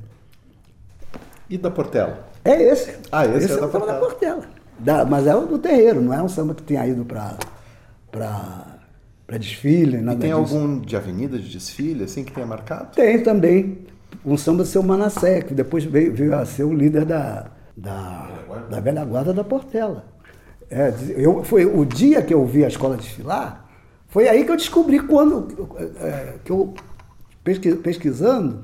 E 1.49 1.57
da 1.57 1.69
Portela? 1.69 2.27
é 2.43 2.61
esse. 2.63 2.95
Ah, 3.11 3.25
esse 3.27 3.51
é 3.51 3.55
é 3.55 3.59
da 3.59 3.67
o 3.67 3.71
samba 3.71 3.85
da 3.85 3.93
Portela. 3.99 3.99
Portela. 3.99 4.49
Da- 4.79 5.05
mas 5.05 5.27
é 5.27 5.35
o 5.35 5.45
do 5.45 5.59
terreiro, 5.59 6.01
não 6.01 6.13
é 6.13 6.21
um 6.21 6.27
samba 6.27 6.55
que 6.55 6.63
tenha 6.63 6.85
ido 6.87 7.05
para 7.05 7.37
para 8.11 9.37
desfile, 9.37 9.97
E 9.97 10.01
nada 10.01 10.19
tem 10.19 10.31
disso. 10.31 10.55
algum 10.55 10.79
de 10.79 10.95
avenida, 10.95 11.37
de 11.37 11.47
desfile, 11.49 12.05
assim, 12.05 12.23
que 12.23 12.31
tenha 12.31 12.47
marcado? 12.47 12.95
Tem 12.95 13.21
também. 13.21 13.85
Um 14.25 14.35
samba 14.37 14.65
seu 14.65 14.83
Manassé, 14.83 15.41
que 15.41 15.53
depois 15.53 15.83
veio, 15.83 16.13
veio 16.13 16.35
a 16.35 16.45
ser 16.45 16.63
o 16.63 16.73
líder 16.73 17.05
da, 17.05 17.47
da, 17.75 18.29
da 18.69 18.79
velha 18.79 19.05
guarda 19.05 19.33
da 19.33 19.43
Portela. 19.43 20.05
É, 20.69 20.93
eu, 21.15 21.43
foi 21.43 21.65
o 21.65 21.83
dia 21.85 22.21
que 22.21 22.33
eu 22.33 22.45
vi 22.45 22.63
a 22.63 22.67
escola 22.67 22.95
desfilar, 22.97 23.65
foi 24.07 24.27
aí 24.27 24.43
que 24.43 24.51
eu 24.51 24.57
descobri 24.57 24.99
quando. 24.99 25.47
é, 26.01 26.33
que 26.43 26.51
eu 26.51 26.73
pesqui- 27.43 27.75
pesquisando, 27.75 28.59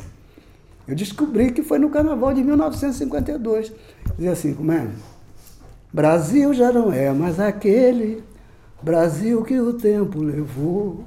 eu 0.88 0.95
descobri 0.95 1.51
que 1.51 1.63
foi 1.63 1.79
no 1.79 1.89
carnaval 1.89 2.34
de 2.34 2.43
1952. 2.43 3.71
Dizia 4.17 4.31
assim, 4.31 4.53
como 4.53 4.71
é? 4.71 4.88
Brasil 5.91 6.53
já 6.53 6.71
não 6.71 6.91
é 6.91 7.12
mais 7.12 7.39
aquele 7.39 8.23
Brasil 8.81 9.41
que 9.43 9.60
o 9.60 9.73
tempo 9.73 10.21
levou, 10.21 11.03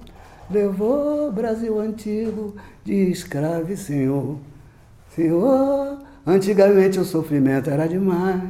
levou 0.51 1.31
Brasil 1.31 1.79
antigo 1.79 2.55
de 2.85 3.11
escravo 3.11 3.73
e 3.73 3.77
senhor. 3.77 4.39
Senhor, 5.15 5.99
antigamente 6.27 6.99
o 6.99 7.05
sofrimento 7.05 7.71
era 7.71 7.89
demais, 7.89 8.43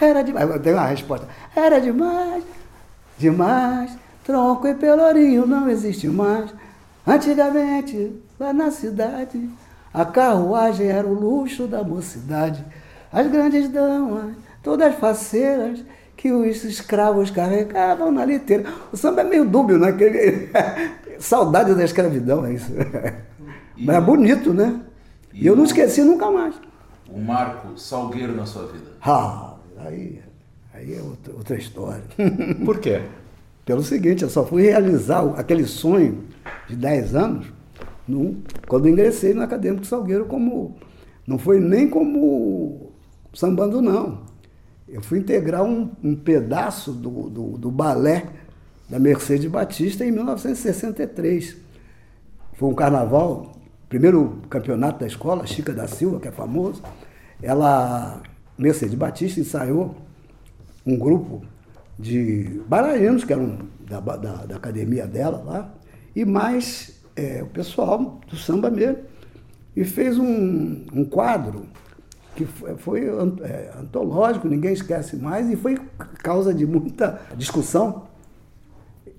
era 0.00 0.22
demais. 0.22 0.60
Tem 0.62 0.72
uma 0.72 0.86
resposta, 0.86 1.28
era 1.54 1.80
demais, 1.80 2.44
demais. 3.18 3.96
Tronco 4.24 4.66
e 4.66 4.74
pelourinho 4.74 5.46
não 5.46 5.68
existe 5.68 6.08
mais. 6.08 6.50
Antigamente, 7.06 8.12
lá 8.40 8.52
na 8.54 8.70
cidade, 8.70 9.50
a 9.92 10.04
carruagem 10.04 10.86
era 10.86 11.06
o 11.06 11.12
luxo 11.12 11.66
da 11.66 11.84
mocidade. 11.84 12.64
As 13.12 13.26
grandes 13.26 13.68
damas, 13.68 14.34
todas 14.62 14.94
faceiras, 14.94 15.84
que 16.16 16.32
os 16.32 16.64
escravos 16.64 17.30
carregavam 17.30 18.10
na 18.10 18.24
liteira. 18.24 18.64
O 18.90 18.96
samba 18.96 19.20
é 19.20 19.24
meio 19.24 19.44
dúbio, 19.44 19.78
né? 19.78 19.92
Saudade 21.18 21.74
da 21.74 21.84
escravidão, 21.84 22.44
é 22.46 22.54
isso. 22.54 22.70
Mas 23.76 23.96
é 23.96 24.00
bonito, 24.00 24.52
né? 24.54 24.80
E 25.32 25.46
eu 25.46 25.56
não 25.56 25.64
esqueci 25.64 26.02
nunca 26.02 26.30
mais. 26.30 26.54
O 27.10 27.18
Marco 27.20 27.76
Salgueiro 27.78 28.34
na 28.34 28.46
sua 28.46 28.66
vida. 28.66 28.86
Ah, 29.02 29.54
aí, 29.78 30.20
aí 30.72 30.94
é 30.94 31.02
outra, 31.02 31.32
outra 31.34 31.56
história. 31.56 32.02
Por 32.64 32.78
quê? 32.78 33.02
Pelo 33.64 33.82
seguinte, 33.82 34.22
eu 34.22 34.30
só 34.30 34.44
fui 34.44 34.62
realizar 34.62 35.24
aquele 35.36 35.66
sonho 35.66 36.24
de 36.68 36.76
10 36.76 37.14
anos 37.14 37.46
no- 38.06 38.36
quando 38.68 38.88
ingressei 38.88 39.34
no 39.34 39.42
Acadêmico 39.42 39.84
Salgueiro 39.86 40.24
como. 40.26 40.76
Não 41.26 41.38
foi 41.38 41.58
nem 41.58 41.88
como 41.88 42.92
sambando, 43.32 43.80
não. 43.80 44.22
Eu 44.86 45.00
fui 45.02 45.18
integrar 45.18 45.62
um, 45.64 45.90
um 46.02 46.14
pedaço 46.14 46.92
do, 46.92 47.28
do, 47.30 47.42
do 47.58 47.70
balé 47.70 48.26
da 48.94 49.00
Mercedes 49.00 49.50
Batista 49.50 50.04
em 50.04 50.12
1963. 50.12 51.56
Foi 52.52 52.68
um 52.68 52.74
carnaval, 52.74 53.50
primeiro 53.88 54.40
campeonato 54.48 55.00
da 55.00 55.06
escola, 55.08 55.44
Chica 55.48 55.72
da 55.72 55.88
Silva, 55.88 56.20
que 56.20 56.28
é 56.28 56.30
famoso. 56.30 56.80
Ela, 57.42 58.22
Mercedes 58.56 58.94
Batista, 58.94 59.40
ensaiou 59.40 59.96
um 60.86 60.96
grupo 60.96 61.42
de 61.98 62.62
bailarinos, 62.68 63.24
que 63.24 63.32
eram 63.32 63.58
da, 63.80 63.98
da, 63.98 64.16
da 64.46 64.54
academia 64.54 65.08
dela 65.08 65.42
lá, 65.44 65.74
e 66.14 66.24
mais 66.24 67.02
é, 67.16 67.42
o 67.42 67.46
pessoal 67.46 68.20
do 68.28 68.36
samba 68.36 68.70
mesmo. 68.70 68.98
E 69.74 69.84
fez 69.84 70.20
um, 70.20 70.86
um 70.92 71.04
quadro 71.04 71.66
que 72.36 72.44
foi, 72.44 73.08
é, 73.42 73.72
antológico, 73.76 74.46
ninguém 74.46 74.72
esquece 74.72 75.16
mais, 75.16 75.50
e 75.50 75.56
foi 75.56 75.76
causa 76.22 76.54
de 76.54 76.64
muita 76.64 77.20
discussão. 77.36 78.13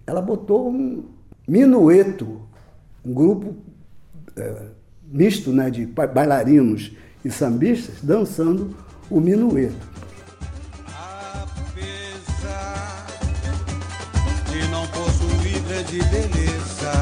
Ela 0.07 0.21
botou 0.21 0.69
um 0.69 1.03
minueto, 1.47 2.41
um 3.03 3.13
grupo 3.13 3.55
é, 4.35 4.67
misto 5.03 5.51
né, 5.51 5.69
de 5.69 5.85
ba- 5.85 6.07
bailarinos 6.07 6.91
e 7.23 7.31
sambistas 7.31 7.95
dançando 8.01 8.75
o 9.09 9.19
minueto. 9.19 9.75
Apesar 11.75 13.05
de 14.51 14.67
não 14.69 14.85
possuir 14.87 15.61
grande 15.67 15.99
beleza, 16.09 16.93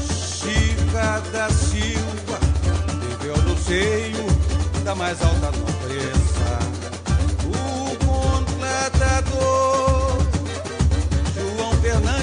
Chica 0.00 1.20
da 1.32 1.48
Silva 1.50 2.38
viveu 3.18 3.36
no 3.42 3.56
seio 3.58 4.24
da 4.84 4.94
mais 4.94 5.20
alta 5.22 5.46
nobreza. 5.46 5.71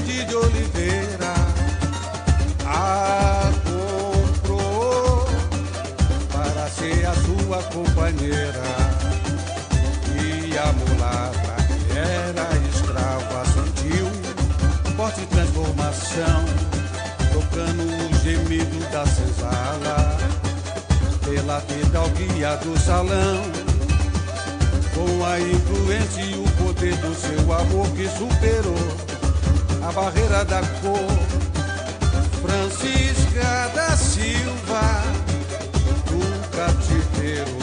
De 0.09 0.35
Oliveira. 0.35 1.33
A 2.65 3.51
comprou 3.63 5.27
para 6.33 6.67
ser 6.69 7.05
a 7.05 7.13
sua 7.13 7.61
companheira. 7.71 8.63
E 10.19 10.57
a 10.57 10.73
mulata 10.73 11.63
que 11.67 11.97
era 11.97 12.49
escrava 12.73 13.45
sentiu 13.45 14.07
forte 14.97 15.25
transformação, 15.27 16.43
tocando 17.31 17.83
o 17.83 18.23
gemido 18.23 18.91
da 18.91 19.05
senzala, 19.05 20.17
pela 21.23 21.61
fidalguia 21.61 22.55
do 22.57 22.77
salão, 22.79 23.43
com 24.95 25.23
a 25.23 25.39
influência 25.39 26.21
e 26.21 26.33
o 26.33 26.51
poder 26.63 26.95
do 26.97 27.13
seu 27.13 27.53
amor 27.53 27.87
que 27.91 28.09
superou 28.09 29.18
a 29.89 29.91
barreira 29.91 30.45
da 30.45 30.61
cor. 30.81 30.99
Francisca 32.41 33.71
da 33.73 33.97
Silva, 33.97 35.03
o 36.13 36.55
cativeiro 36.55 37.58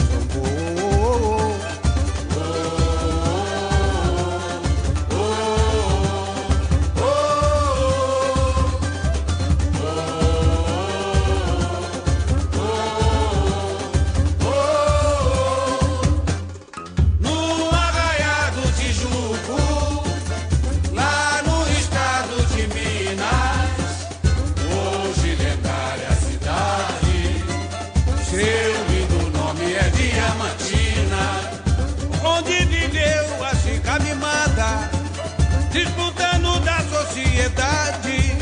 piedade, 37.47 38.37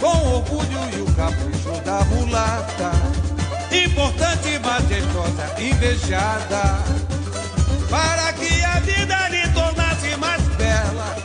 com 0.00 0.34
orgulho 0.34 0.80
e 0.96 1.00
o 1.02 1.14
capricho 1.14 1.80
da 1.84 2.04
mulata, 2.06 2.90
importante, 3.70 4.58
majestosa, 4.58 5.54
invejada, 5.60 6.78
para 7.88 8.32
que 8.32 8.64
a 8.64 8.80
vida 8.80 9.28
lhe 9.28 9.48
tornasse 9.52 10.16
mais 10.16 10.42
bela. 10.56 11.16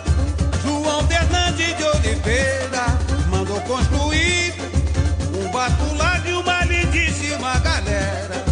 João 0.63 1.07
Fernandes 1.07 1.77
de 1.77 1.83
Oliveira 1.83 2.85
mandou 3.29 3.59
construir 3.61 4.53
um 5.33 5.51
batulá 5.51 6.17
de 6.19 6.33
uma 6.33 6.63
lindíssima 6.65 7.57
galera 7.59 8.43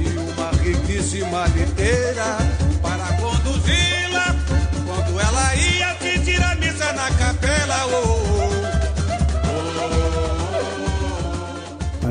e 0.00 0.18
uma 0.18 0.50
riquíssima 0.62 1.46
liteira. 1.48 2.53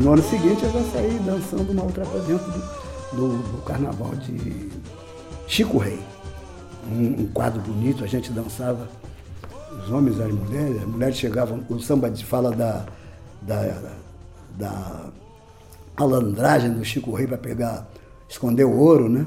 No 0.04 0.12
ano 0.12 0.24
seguinte 0.24 0.62
eu 0.66 0.70
já 0.70 0.84
saí 0.92 1.18
dançando 1.26 1.72
uma 1.72 1.84
outra 1.84 2.04
dentro 2.04 2.52
do, 2.52 3.16
do, 3.16 3.38
do 3.38 3.62
carnaval 3.62 4.14
de 4.18 4.70
Chico 5.48 5.78
Rei. 5.78 5.98
Um, 6.92 7.22
um 7.22 7.28
quadro 7.28 7.62
bonito, 7.62 8.04
a 8.04 8.08
gente 8.08 8.30
dançava, 8.30 8.90
os 9.80 9.90
homens 9.90 10.18
e 10.18 10.24
as 10.24 10.34
mulheres, 10.34 10.82
as 10.82 10.86
mulheres 10.86 11.16
chegavam, 11.16 11.66
o 11.70 11.80
samba 11.80 12.12
de 12.12 12.26
fala 12.26 12.52
da, 12.52 12.86
da, 13.42 13.94
da 14.58 15.10
malandragem 15.98 16.74
do 16.74 16.84
Chico 16.84 17.16
Rei 17.16 17.26
para 17.26 17.38
pegar, 17.38 17.88
esconder 18.28 18.66
o 18.66 18.76
ouro, 18.78 19.08
né? 19.08 19.26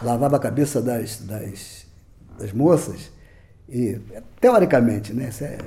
Lavava 0.00 0.36
a 0.36 0.38
cabeça 0.38 0.80
das, 0.80 1.16
das, 1.18 1.84
das 2.38 2.52
moças 2.52 3.10
e, 3.68 4.00
teoricamente, 4.40 5.12
né? 5.12 5.30
Isso 5.30 5.42
é 5.42 5.58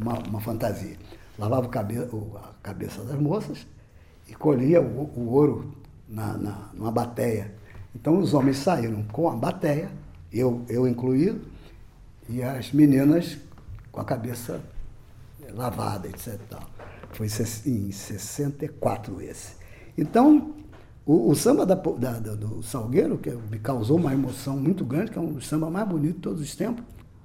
uma, 0.00 0.20
uma 0.20 0.40
fantasia. 0.40 0.96
Lavava 1.42 1.66
a 1.66 2.52
cabeça 2.62 3.02
das 3.02 3.18
moças 3.18 3.66
e 4.28 4.34
colhia 4.34 4.80
o, 4.80 5.28
ouro 5.28 5.74
na, 6.08 6.38
na, 6.38 6.70
numa 6.72 6.92
bateia. 6.92 7.52
Então 7.96 8.20
os 8.20 8.32
homens 8.32 8.58
saíram 8.58 9.02
com 9.10 9.28
a 9.28 9.34
bateia, 9.34 9.90
eu, 10.32 10.62
eu 10.68 10.86
incluído, 10.86 11.40
e 12.28 12.44
as 12.44 12.70
meninas 12.70 13.38
com 13.90 14.00
a 14.00 14.04
cabeça 14.04 14.60
lavada, 15.52 16.06
etc. 16.06 16.38
Foi 17.10 17.26
em 17.66 17.90
64 17.90 19.20
esse. 19.20 19.54
Então, 19.98 20.54
o, 21.04 21.28
o 21.28 21.34
samba 21.34 21.66
da 21.66 21.74
da- 21.74 22.20
do 22.20 22.62
Salgueiro, 22.62 23.18
que 23.18 23.30
me 23.50 23.58
causou 23.58 23.98
uma 23.98 24.12
emoção 24.12 24.56
muito 24.56 24.84
grande, 24.84 25.10
que 25.10 25.18
é 25.18 25.20
um 25.20 25.40
samba 25.40 25.68
mais 25.68 25.88
bonito 25.88 26.14
de 26.14 26.20
todos 26.20 26.40
os 26.40 26.54
tempos, 26.54 26.84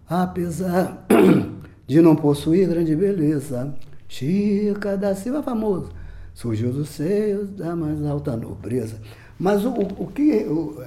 apesar 0.10 1.06
de 1.86 2.02
não 2.02 2.16
possuir 2.16 2.68
grande 2.68 2.96
beleza, 2.96 3.74
Chica 4.08 4.98
da 4.98 5.14
Silva 5.16 5.44
famoso, 5.44 5.90
surgiu 6.34 6.72
dos 6.72 6.90
seios 6.90 7.50
da 7.50 7.76
mais 7.76 8.04
alta 8.06 8.36
nobreza. 8.38 9.00
Mas 9.40 9.66
o, 9.66 9.70
o, 9.72 10.08
que 10.08 10.32
é, 10.32 10.48
o, 10.48 10.82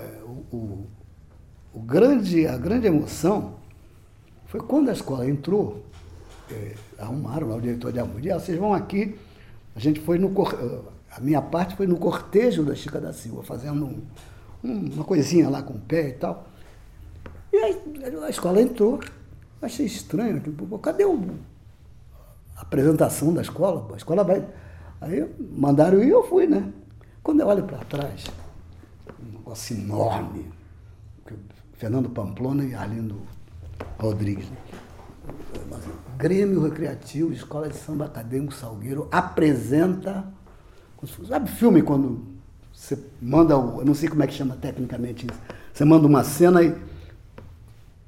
o- 0.52 0.86
o 1.72 1.80
grande, 1.80 2.46
a 2.46 2.56
grande 2.56 2.86
emoção 2.88 3.54
foi 4.46 4.60
quando 4.60 4.88
a 4.88 4.92
escola 4.92 5.28
entrou, 5.28 5.84
eh, 6.50 6.74
arrumaram 6.98 7.48
lá 7.48 7.56
o 7.56 7.60
diretor 7.60 7.92
de 7.92 8.00
harmonia, 8.00 8.34
"Ah, 8.34 8.40
vocês 8.40 8.58
vão 8.58 8.74
aqui, 8.74 9.14
a 9.76 9.78
gente 9.78 10.00
foi 10.00 10.18
no, 10.18 10.28
eh, 10.28 10.80
a 11.12 11.20
minha 11.20 11.40
parte 11.40 11.76
foi 11.76 11.86
no 11.86 11.96
cortejo 11.96 12.64
da 12.64 12.74
Chica 12.74 13.00
da 13.00 13.12
Silva, 13.12 13.44
fazendo 13.44 13.84
um- 13.84 14.02
um- 14.64 14.92
uma 14.94 15.04
coisinha 15.04 15.48
lá 15.48 15.62
com 15.62 15.74
o 15.74 15.78
pé 15.78 16.08
e 16.08 16.12
tal. 16.14 16.48
E 17.52 17.56
aí 17.56 17.76
a 18.24 18.30
escola 18.30 18.60
entrou, 18.60 18.98
achei 19.62 19.86
estranho, 19.86 20.40
pô, 20.40 20.78
cadê 20.78 21.04
o, 21.04 21.20
apresentação 22.60 23.32
da 23.32 23.42
escola? 23.42 23.88
A 23.92 23.96
escola 23.96 24.24
vai. 24.24 24.46
Aí 25.00 25.28
mandaram 25.38 26.02
ir 26.02 26.08
e 26.08 26.10
eu 26.10 26.22
fui, 26.24 26.46
né? 26.46 26.72
Quando 27.22 27.40
eu 27.40 27.46
olho 27.46 27.64
para 27.64 27.78
trás, 27.78 28.26
um 29.22 29.38
negócio 29.38 29.76
enorme, 29.76 30.50
Fernando 31.74 32.10
Pamplona 32.10 32.64
e 32.64 32.74
Arlindo 32.74 33.20
Rodrigues. 33.98 34.46
Grêmio 36.16 36.62
Recreativo, 36.62 37.32
Escola 37.32 37.68
de 37.68 37.76
Samba 37.76 38.06
Acadêmico 38.06 38.52
Salgueiro 38.52 39.08
apresenta. 39.10 40.24
Sabe 41.26 41.50
filme 41.50 41.80
quando 41.80 42.22
você 42.72 42.98
manda 43.20 43.56
o. 43.56 43.80
Eu 43.80 43.86
não 43.86 43.94
sei 43.94 44.08
como 44.08 44.22
é 44.22 44.26
que 44.26 44.34
chama 44.34 44.56
tecnicamente 44.56 45.26
isso. 45.26 45.40
Você 45.72 45.84
manda 45.84 46.06
uma 46.06 46.22
cena 46.24 46.62
e 46.62 46.74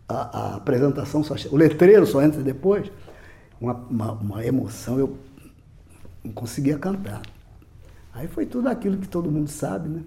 a, 0.09 0.39
a 0.39 0.57
apresentação 0.57 1.23
só. 1.25 1.35
O 1.51 1.57
letreiro 1.57 2.07
só 2.07 2.23
entra 2.23 2.43
depois. 2.43 2.91
Uma, 3.63 3.75
uma, 3.75 4.13
uma 4.13 4.45
emoção, 4.45 4.99
eu 4.99 5.17
não 6.25 6.33
conseguia 6.33 6.77
cantar. 6.77 7.23
Aí 8.13 8.27
foi 8.27 8.45
tudo 8.45 8.69
aquilo 8.69 8.99
que 8.99 9.07
todo 9.07 9.31
mundo 9.31 9.49
sabe, 9.49 9.89
né? 9.89 10.03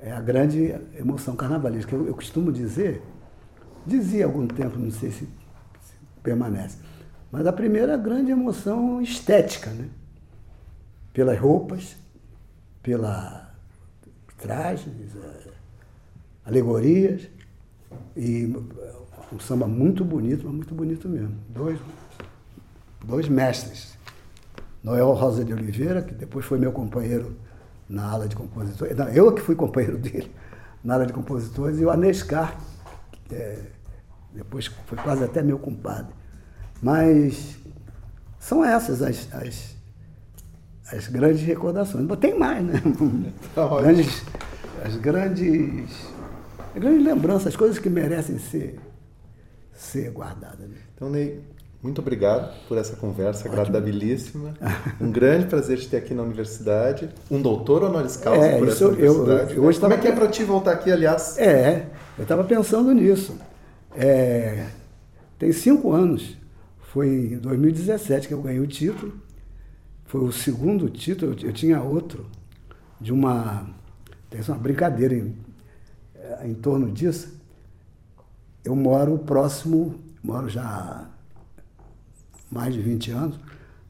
É 0.00 0.12
a 0.12 0.20
grande 0.20 0.72
emoção 0.96 1.34
carnavalesca. 1.34 1.92
Eu, 1.96 2.06
eu 2.06 2.14
costumo 2.14 2.52
dizer, 2.52 3.02
dizia 3.84 4.24
há 4.24 4.28
algum 4.28 4.46
tempo, 4.46 4.78
não 4.78 4.92
sei 4.92 5.10
se, 5.10 5.24
se 5.24 5.94
permanece, 6.22 6.78
mas 7.32 7.44
a 7.44 7.52
primeira 7.52 7.96
grande 7.96 8.30
emoção 8.30 9.02
estética, 9.02 9.70
né? 9.70 9.88
Pelas 11.12 11.36
roupas, 11.36 11.96
pela 12.80 13.52
trajes, 14.38 14.86
eh, 15.16 15.50
alegorias, 16.44 17.28
e 18.16 18.46
um 19.32 19.40
samba 19.40 19.66
muito 19.66 20.04
bonito, 20.04 20.44
mas 20.44 20.54
muito 20.54 20.74
bonito 20.74 21.08
mesmo. 21.08 21.34
Dois, 21.48 21.80
dois 23.04 23.28
mestres. 23.28 23.94
Noel 24.82 25.12
Rosa 25.12 25.44
de 25.44 25.52
Oliveira, 25.52 26.02
que 26.02 26.12
depois 26.12 26.44
foi 26.44 26.58
meu 26.58 26.70
companheiro 26.70 27.36
na 27.88 28.10
ala 28.10 28.28
de 28.28 28.36
compositores. 28.36 28.96
Não, 28.96 29.08
eu 29.08 29.32
que 29.32 29.40
fui 29.40 29.54
companheiro 29.54 29.96
dele 29.98 30.30
na 30.82 30.94
ala 30.94 31.06
de 31.06 31.12
compositores, 31.12 31.80
e 31.80 31.84
o 31.84 31.90
Anescar, 31.90 32.58
que 33.24 33.34
é, 33.34 33.62
depois 34.34 34.66
foi 34.86 34.98
quase 34.98 35.24
até 35.24 35.42
meu 35.42 35.58
compadre. 35.58 36.12
Mas 36.82 37.56
são 38.38 38.62
essas 38.62 39.00
as, 39.00 39.32
as, 39.32 39.76
as 40.92 41.08
grandes 41.08 41.40
recordações. 41.42 42.04
Mas 42.06 42.18
tem 42.18 42.38
mais, 42.38 42.62
né? 42.62 42.74
grandes, 43.80 44.22
as 44.84 44.96
grandes, 44.96 45.90
as 46.74 46.82
grandes 46.82 47.06
lembranças, 47.06 47.46
as 47.46 47.56
coisas 47.56 47.78
que 47.78 47.88
merecem 47.88 48.38
ser, 48.38 48.78
ser 49.72 50.10
guardadas. 50.10 50.68
né? 50.68 50.76
Então, 50.94 51.08
Ney, 51.08 51.42
muito 51.84 52.00
obrigado 52.00 52.52
por 52.66 52.78
essa 52.78 52.96
conversa 52.96 53.46
agradabilíssima. 53.48 54.54
Um 55.00 55.10
grande 55.12 55.46
prazer 55.46 55.78
te 55.78 55.86
ter 55.88 55.98
aqui 55.98 56.14
na 56.14 56.22
universidade. 56.22 57.08
Um 57.30 57.40
doutor 57.40 57.84
honoris 57.84 58.16
causa 58.16 58.44
É, 58.46 58.58
por 58.58 58.66
isso 58.68 58.76
essa 58.76 58.84
eu- 58.84 58.98
eu- 58.98 59.12
universidade. 59.12 59.54
eu 59.56 59.64
hoje 59.64 59.78
Como 59.78 59.92
é 59.92 59.96
tava- 59.96 60.02
que 60.08 60.08
é 60.12 60.16
para 60.18 60.28
ti 60.30 60.42
voltar 60.44 60.72
aqui, 60.72 60.90
aliás? 60.90 61.38
É, 61.38 61.86
eu 62.18 62.22
estava 62.22 62.42
pensando 62.42 62.90
nisso. 62.92 63.36
É, 63.94 64.66
tem 65.38 65.52
cinco 65.52 65.92
anos. 65.92 66.36
Foi 66.92 67.06
em 67.08 67.38
2017 67.38 68.28
que 68.28 68.34
eu 68.34 68.40
ganhei 68.40 68.60
o 68.60 68.66
título. 68.66 69.12
Foi 70.06 70.22
o 70.22 70.32
segundo 70.32 70.88
título. 70.88 71.32
Eu, 71.40 71.48
eu 71.48 71.52
tinha 71.52 71.80
outro 71.82 72.26
de 73.00 73.12
uma. 73.12 73.66
Tem 74.30 74.40
uma 74.48 74.56
brincadeira 74.56 75.14
em, 75.14 75.36
é, 76.16 76.46
em 76.48 76.54
torno 76.54 76.90
disso. 76.90 77.34
Eu 78.64 78.74
moro 78.74 79.18
próximo, 79.18 79.96
moro 80.22 80.48
já 80.48 81.06
mais 82.54 82.72
de 82.72 82.80
20 82.80 83.10
anos, 83.10 83.40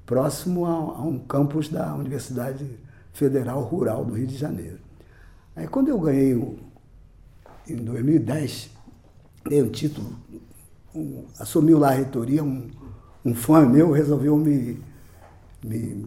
próximo 0.07 0.65
a, 0.65 0.71
a 0.71 1.03
um 1.03 1.19
campus 1.19 1.69
da 1.69 1.95
Universidade 1.95 2.67
Federal 3.13 3.63
Rural 3.63 4.05
do 4.05 4.15
Rio 4.15 4.27
de 4.27 4.37
Janeiro. 4.37 4.79
Aí 5.55 5.69
quando 5.69 5.89
eu 5.89 6.01
ganhei 6.01 6.35
o, 6.35 6.59
em 7.69 7.77
2010, 7.77 8.71
ganhei 9.45 9.63
um 9.63 9.69
título, 9.69 10.13
um, 10.95 11.25
assumiu 11.39 11.79
lá 11.79 11.89
a 11.89 11.93
reitoria, 11.93 12.43
um, 12.43 12.71
um 13.25 13.35
fã 13.35 13.67
meu 13.67 13.93
resolveu 13.93 14.37
me, 14.37 14.83
me, 15.63 16.07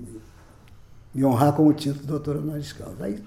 me 1.14 1.24
honrar 1.24 1.54
com 1.54 1.68
o 1.68 1.74
título 1.74 2.02
de 2.02 2.08
doutor 2.08 2.38
honoris 2.38 2.74
causa. 2.74 3.06
Aí 3.06 3.24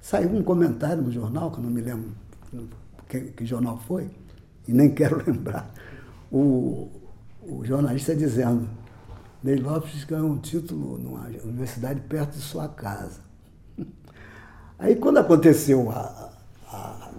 saiu 0.00 0.30
um 0.30 0.42
comentário 0.42 1.02
no 1.02 1.12
jornal, 1.12 1.50
que 1.50 1.58
eu 1.58 1.62
não 1.62 1.70
me 1.70 1.80
lembro 1.80 2.10
que, 3.08 3.20
que 3.20 3.46
jornal 3.46 3.78
foi, 3.86 4.10
e 4.66 4.72
nem 4.72 4.90
quero 4.94 5.22
lembrar, 5.24 5.72
o, 6.30 6.90
o 7.48 7.64
jornalista 7.64 8.14
dizendo, 8.14 8.68
Ney 9.42 9.56
Lopes 9.56 10.04
ganhou 10.04 10.30
um 10.30 10.38
título 10.38 10.98
numa 10.98 11.26
universidade 11.44 12.00
perto 12.02 12.32
de 12.34 12.40
sua 12.42 12.68
casa. 12.68 13.20
Aí 14.78 14.96
quando 14.96 15.18
aconteceu 15.18 15.90
a, 15.90 16.30
a, 16.68 17.10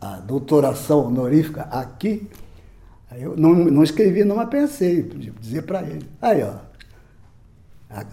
a, 0.00 0.14
a 0.14 0.20
doutoração 0.20 1.06
honorífica 1.06 1.62
aqui, 1.62 2.28
eu 3.12 3.36
não, 3.36 3.54
não 3.54 3.82
escrevi, 3.84 4.24
não, 4.24 4.36
mas 4.36 4.48
pensei, 4.48 5.02
de 5.02 5.30
dizer 5.32 5.62
para 5.62 5.82
ele. 5.82 6.08
Aí, 6.20 6.42
ó, 6.42 6.54
a- 7.90 8.06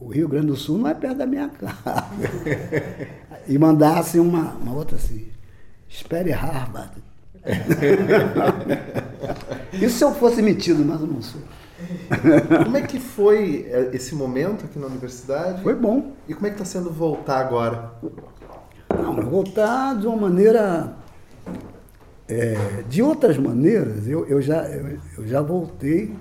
o 0.00 0.08
Rio 0.08 0.28
Grande 0.28 0.46
do 0.48 0.56
Sul 0.56 0.78
não 0.78 0.88
é 0.88 0.94
perto 0.94 1.18
da 1.18 1.26
minha 1.26 1.48
casa. 1.50 2.04
e 3.46 3.58
mandasse 3.58 4.18
uma, 4.20 4.52
uma 4.54 4.72
outra 4.74 4.96
assim, 4.96 5.28
espere 5.88 6.30
Harvard. 6.30 7.02
Isso 9.72 9.96
se 9.98 10.04
eu 10.04 10.14
fosse 10.14 10.42
metido, 10.42 10.84
mas 10.84 11.00
eu 11.00 11.06
não 11.06 11.22
sou. 11.22 11.40
Como 12.64 12.76
é 12.76 12.82
que 12.82 12.98
foi 12.98 13.66
eh, 13.70 13.90
esse 13.92 14.14
momento 14.14 14.64
aqui 14.64 14.78
na 14.78 14.86
universidade? 14.86 15.62
Foi 15.62 15.74
bom. 15.74 16.12
E 16.28 16.34
como 16.34 16.46
é 16.46 16.50
que 16.50 16.56
está 16.60 16.64
sendo 16.64 16.90
voltar 16.90 17.38
agora? 17.38 17.92
Não, 18.90 19.14
voltar 19.22 19.96
de 19.96 20.06
uma 20.06 20.16
maneira. 20.16 20.94
é, 22.28 22.82
de 22.88 23.00
outras 23.00 23.38
maneiras, 23.38 24.06
eu, 24.08 24.26
eu, 24.26 24.42
já, 24.42 24.68
eu, 24.68 24.98
eu 25.18 25.26
já 25.26 25.40
voltei 25.40 26.14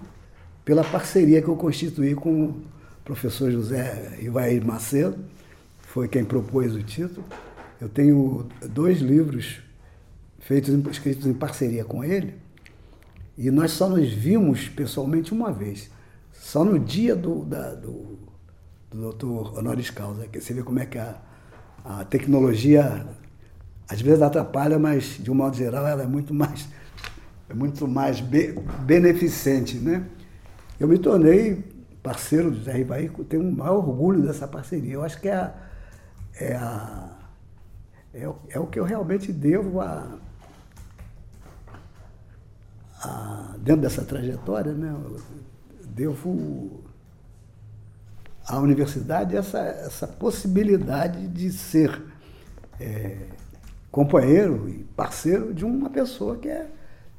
pela 0.63 0.83
parceria 0.83 1.41
que 1.41 1.47
eu 1.47 1.55
constituí 1.55 2.13
com 2.13 2.43
o 2.45 2.61
professor 3.03 3.49
José 3.51 4.17
Ivair 4.21 4.65
Macedo, 4.65 5.17
foi 5.79 6.07
quem 6.07 6.23
propôs 6.23 6.75
o 6.75 6.83
título. 6.83 7.25
Eu 7.79 7.89
tenho 7.89 8.45
dois 8.69 8.99
livros 8.99 9.61
feitos, 10.47 10.73
escritos 10.89 11.25
em 11.25 11.33
parceria 11.33 11.83
com 11.83 12.01
ele, 12.05 12.33
e 13.37 13.51
nós 13.51 13.71
só 13.71 13.89
nos 13.89 14.09
vimos 14.13 14.69
pessoalmente 14.69 15.33
uma 15.33 15.51
vez, 15.51 15.91
só 16.31 16.63
no 16.63 16.79
dia 16.79 17.13
do, 17.17 17.43
da- 17.43 17.75
do, 17.75 18.17
do 18.89 19.01
doutor 19.01 19.57
honoris 19.59 19.89
causa. 19.89 20.25
Que 20.27 20.39
você 20.39 20.53
vê 20.53 20.63
como 20.63 20.79
é 20.79 20.85
que 20.85 20.97
a, 20.97 21.17
a 21.83 22.05
tecnologia 22.05 23.05
às 23.89 23.99
vezes 23.99 24.21
atrapalha, 24.21 24.79
mas 24.79 25.17
de 25.19 25.29
um 25.29 25.35
modo 25.35 25.57
geral 25.57 25.85
ela 25.85 26.03
é 26.03 26.07
muito 26.07 26.33
mais, 26.33 26.69
é 27.49 27.53
muito 27.53 27.85
mais 27.85 28.21
be, 28.21 28.53
beneficente. 28.85 29.77
Né? 29.77 30.05
Eu 30.79 30.87
me 30.87 30.97
tornei 30.97 31.61
parceiro 32.01 32.49
do 32.51 32.63
Zé 32.63 32.71
Rivaí, 32.71 33.09
tenho 33.27 33.43
um 33.43 33.51
maior 33.51 33.79
orgulho 33.85 34.21
dessa 34.21 34.47
parceria. 34.47 34.93
Eu 34.93 35.03
acho 35.03 35.19
que 35.19 35.27
é, 35.27 35.35
a, 35.35 35.53
é, 36.39 36.55
a, 36.55 37.17
é, 38.13 38.27
o, 38.29 38.35
é 38.49 38.59
o 38.59 38.65
que 38.67 38.79
eu 38.79 38.85
realmente 38.85 39.33
devo 39.33 39.81
a, 39.81 40.17
a, 43.01 43.55
dentro 43.59 43.81
dessa 43.81 44.03
trajetória, 44.03 44.73
né? 44.73 44.95
Devo 45.85 46.83
à 48.47 48.59
universidade 48.59 49.35
essa, 49.35 49.59
essa 49.59 50.07
possibilidade 50.07 51.27
de 51.27 51.51
ser 51.51 52.01
é, 52.79 53.17
companheiro 53.91 54.69
e 54.69 54.83
parceiro 54.95 55.53
de 55.53 55.65
uma 55.65 55.89
pessoa 55.89 56.37
que 56.37 56.47
é, 56.47 56.69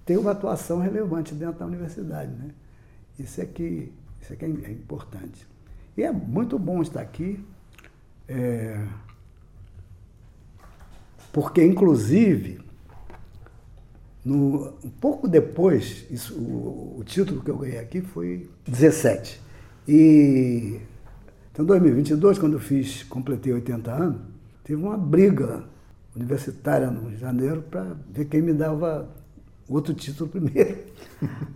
tem 0.06 0.16
uma 0.16 0.30
atuação 0.30 0.78
relevante 0.78 1.34
dentro 1.34 1.58
da 1.58 1.66
universidade. 1.66 2.32
Né? 2.32 2.50
Isso 3.18 3.40
é 3.40 3.44
isso 4.22 4.32
é, 4.32 4.36
que 4.36 4.44
é 4.44 4.48
importante. 4.70 5.46
E 5.96 6.02
é 6.02 6.12
muito 6.12 6.58
bom 6.58 6.80
estar 6.80 7.00
aqui, 7.00 7.44
é, 8.28 8.86
porque, 11.32 11.64
inclusive, 11.64 12.60
no, 14.28 14.74
um 14.84 14.90
pouco 14.90 15.26
depois, 15.26 16.04
isso, 16.10 16.34
o, 16.34 16.96
o, 16.98 17.04
título 17.04 17.42
que 17.42 17.50
eu 17.50 17.56
ganhei 17.56 17.78
aqui 17.78 18.02
foi 18.02 18.50
17. 18.66 19.40
E 19.86 20.80
então, 21.50 21.64
em 21.64 21.68
2022, 21.68 22.38
quando 22.38 22.52
eu 22.52 22.60
fiz, 22.60 23.02
completei 23.04 23.52
80 23.52 23.90
anos, 23.90 24.20
teve 24.62 24.80
uma 24.80 24.98
briga 24.98 25.64
universitária 26.14 26.90
no 26.90 27.08
Rio 27.08 27.10
de 27.12 27.16
Janeiro 27.16 27.62
para 27.62 27.96
ver 28.10 28.26
quem 28.26 28.42
me 28.42 28.52
dava 28.52 29.08
outro 29.68 29.94
título 29.94 30.28
primeiro. 30.30 30.78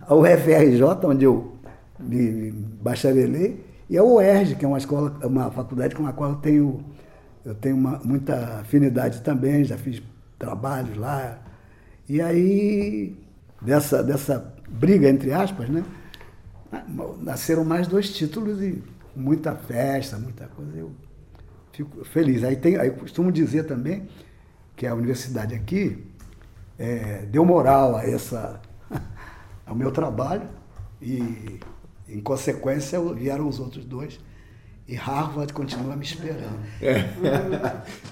A 0.00 0.14
UFRJ, 0.14 0.82
onde 1.04 1.24
eu 1.24 1.52
me 2.00 2.50
bacharelei, 2.50 3.64
e 3.88 3.98
a 3.98 4.02
UERJ, 4.02 4.54
que 4.54 4.64
é 4.64 4.68
uma 4.68 4.78
escola, 4.78 5.14
uma 5.24 5.50
faculdade 5.50 5.94
com 5.94 6.06
a 6.06 6.12
qual 6.12 6.30
eu 6.30 6.36
tenho, 6.36 6.82
eu 7.44 7.54
tenho 7.54 7.76
uma, 7.76 8.00
muita 8.02 8.60
afinidade 8.60 9.20
também, 9.20 9.62
já 9.62 9.76
fiz 9.76 10.02
trabalhos 10.38 10.96
lá. 10.96 11.38
E 12.08 12.20
aí, 12.20 13.16
dessa, 13.60 14.02
dessa 14.02 14.54
briga, 14.68 15.08
entre 15.08 15.32
aspas, 15.32 15.68
né, 15.68 15.84
nasceram 17.20 17.64
mais 17.64 17.86
dois 17.86 18.12
títulos 18.14 18.60
e 18.60 18.82
muita 19.14 19.54
festa, 19.54 20.18
muita 20.18 20.46
coisa. 20.48 20.76
Eu 20.76 20.92
fico 21.72 22.04
feliz. 22.04 22.42
Aí, 22.44 22.56
tem, 22.56 22.76
aí 22.76 22.88
eu 22.88 22.94
costumo 22.94 23.30
dizer 23.30 23.64
também 23.64 24.08
que 24.76 24.86
a 24.86 24.94
universidade 24.94 25.54
aqui 25.54 26.04
é, 26.78 27.26
deu 27.26 27.44
moral 27.44 27.96
a 27.96 28.04
essa, 28.04 28.60
ao 29.66 29.74
meu 29.74 29.90
trabalho 29.90 30.48
e, 31.00 31.60
em 32.08 32.20
consequência, 32.20 33.00
vieram 33.14 33.48
os 33.48 33.60
outros 33.60 33.84
dois. 33.84 34.18
E 34.88 34.96
Harvard 34.96 35.52
continua 35.52 35.94
me 35.94 36.04
esperando. 36.04 36.58
É. 36.80 37.04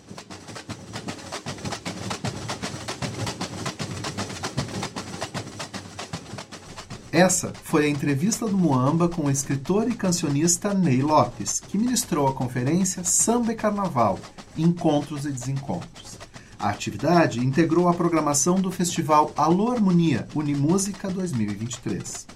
Essa 7.21 7.53
foi 7.53 7.85
a 7.85 7.89
entrevista 7.91 8.47
do 8.47 8.57
Muamba 8.57 9.07
com 9.07 9.27
o 9.27 9.31
escritor 9.31 9.87
e 9.87 9.95
cancionista 9.95 10.73
Ney 10.73 11.03
Lopes, 11.03 11.61
que 11.61 11.77
ministrou 11.77 12.27
a 12.27 12.33
conferência 12.33 13.05
Samba 13.05 13.53
e 13.53 13.55
Carnaval 13.55 14.19
Encontros 14.57 15.27
e 15.27 15.31
Desencontros. 15.31 16.17
A 16.59 16.71
atividade 16.71 17.39
integrou 17.41 17.89
a 17.89 17.93
programação 17.93 18.59
do 18.59 18.73
festival 18.73 19.35
Alô 19.37 19.71
Harmonia 19.71 20.27
Unimúsica 20.35 21.11
2023. 21.11 22.27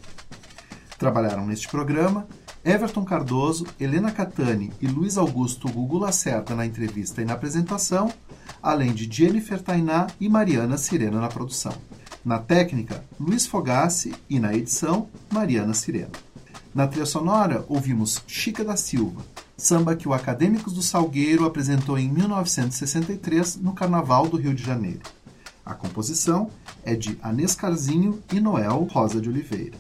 Trabalharam 0.99 1.47
neste 1.47 1.67
programa 1.67 2.29
Everton 2.63 3.07
Cardoso, 3.07 3.67
Helena 3.81 4.11
Catani 4.11 4.71
e 4.83 4.87
Luiz 4.87 5.17
Augusto 5.17 5.67
Gugu 5.67 5.97
Lacerda 5.97 6.55
na 6.55 6.67
entrevista 6.67 7.23
e 7.23 7.25
na 7.25 7.33
apresentação, 7.33 8.13
além 8.63 8.93
de 8.93 9.11
Jennifer 9.11 9.63
Tainá 9.63 10.09
e 10.21 10.29
Mariana 10.29 10.77
Sirena 10.77 11.23
na 11.23 11.29
produção. 11.29 11.73
Na 12.25 12.39
técnica, 12.39 13.05
Luiz 13.21 13.47
Fogassi 13.47 14.15
e 14.31 14.41
na 14.41 14.55
edição, 14.55 15.11
Mariana 15.31 15.75
Sirena. 15.75 16.13
Na 16.75 16.87
trilha 16.89 17.05
sonora, 17.05 17.67
ouvimos 17.69 18.23
Chica 18.27 18.65
da 18.65 18.79
Silva, 18.79 19.21
samba 19.59 19.95
que 19.95 20.09
o 20.09 20.15
Acadêmicos 20.15 20.73
do 20.73 20.81
Salgueiro 20.81 21.45
apresentou 21.45 21.99
em 21.99 22.11
1963 22.11 23.57
no 23.57 23.75
Carnaval 23.75 24.27
do 24.27 24.39
Rio 24.39 24.55
de 24.55 24.65
Janeiro. 24.65 25.03
A 25.67 25.75
composição 25.75 26.51
é 26.83 26.95
de 26.95 27.19
Anês 27.23 27.55
Carzinho 27.55 28.23
e 28.33 28.41
Noel 28.41 28.89
Rosa 28.91 29.21
de 29.21 29.29
Oliveira. 29.29 29.77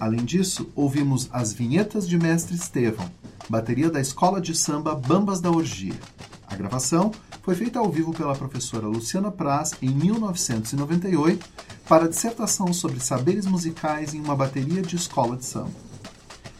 Além 0.00 0.24
disso, 0.24 0.70
ouvimos 0.74 1.28
as 1.30 1.52
vinhetas 1.52 2.08
de 2.08 2.16
Mestre 2.16 2.54
Estevão, 2.56 3.10
bateria 3.46 3.90
da 3.90 4.00
Escola 4.00 4.40
de 4.40 4.54
Samba 4.54 4.94
Bambas 4.94 5.38
da 5.38 5.50
Orgia. 5.50 5.98
A 6.46 6.56
gravação 6.56 7.12
foi 7.48 7.54
feita 7.54 7.78
ao 7.78 7.90
vivo 7.90 8.12
pela 8.12 8.36
professora 8.36 8.86
Luciana 8.86 9.30
Praz 9.30 9.72
em 9.80 9.88
1998 9.88 11.48
para 11.88 12.04
a 12.04 12.08
dissertação 12.08 12.74
sobre 12.74 13.00
saberes 13.00 13.46
musicais 13.46 14.12
em 14.12 14.20
uma 14.20 14.36
bateria 14.36 14.82
de 14.82 14.96
escola 14.96 15.34
de 15.34 15.46
samba. 15.46 15.72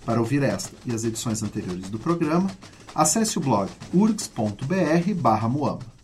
Para 0.06 0.18
ouvir 0.18 0.42
esta 0.42 0.74
e 0.86 0.94
as 0.94 1.04
edições 1.04 1.42
anteriores 1.42 1.90
do 1.90 1.98
programa, 1.98 2.50
acesse 2.94 3.36
o 3.36 3.40
blog 3.42 3.68
urgs.br/moamba. 3.92 5.97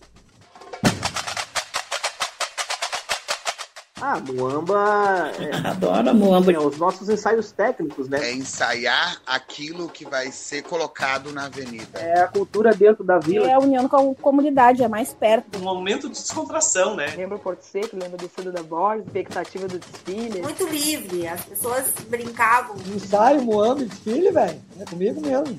Ah, 4.06 4.20
Muamba. 4.20 5.32
É, 5.40 5.66
Adoro 5.66 6.14
Muamba. 6.14 6.52
É, 6.52 6.58
os 6.58 6.76
nossos 6.76 7.08
ensaios 7.08 7.50
técnicos, 7.52 8.06
né? 8.06 8.18
É 8.22 8.34
ensaiar 8.34 9.16
aquilo 9.26 9.88
que 9.88 10.04
vai 10.04 10.30
ser 10.30 10.62
colocado 10.62 11.32
na 11.32 11.46
avenida. 11.46 11.98
É 11.98 12.20
a 12.20 12.28
cultura 12.28 12.74
dentro 12.74 13.02
da 13.02 13.18
vila. 13.18 13.48
É 13.48 13.54
a 13.54 13.58
união 13.58 13.88
com 13.88 14.10
a 14.10 14.14
comunidade, 14.16 14.82
é 14.82 14.88
mais 14.88 15.14
perto. 15.14 15.58
Um 15.58 15.62
momento 15.62 16.10
de 16.10 16.20
descontração, 16.20 16.94
né? 16.94 17.14
Lembra 17.16 17.36
o 17.36 17.38
Porto 17.38 17.62
Seco, 17.62 17.96
lembra 17.96 18.18
do 18.18 18.28
Cedo 18.28 18.52
da 18.52 18.62
Borges, 18.62 19.06
expectativa 19.06 19.66
do 19.66 19.78
desfile. 19.78 20.42
Muito 20.42 20.66
livre, 20.66 21.26
as 21.26 21.42
pessoas 21.42 21.90
brincavam. 22.06 22.76
Ensaio, 22.94 23.40
Muamba, 23.40 23.86
desfile, 23.86 24.30
velho. 24.30 24.60
É 24.80 24.84
comigo 24.84 25.22
mesmo. 25.22 25.58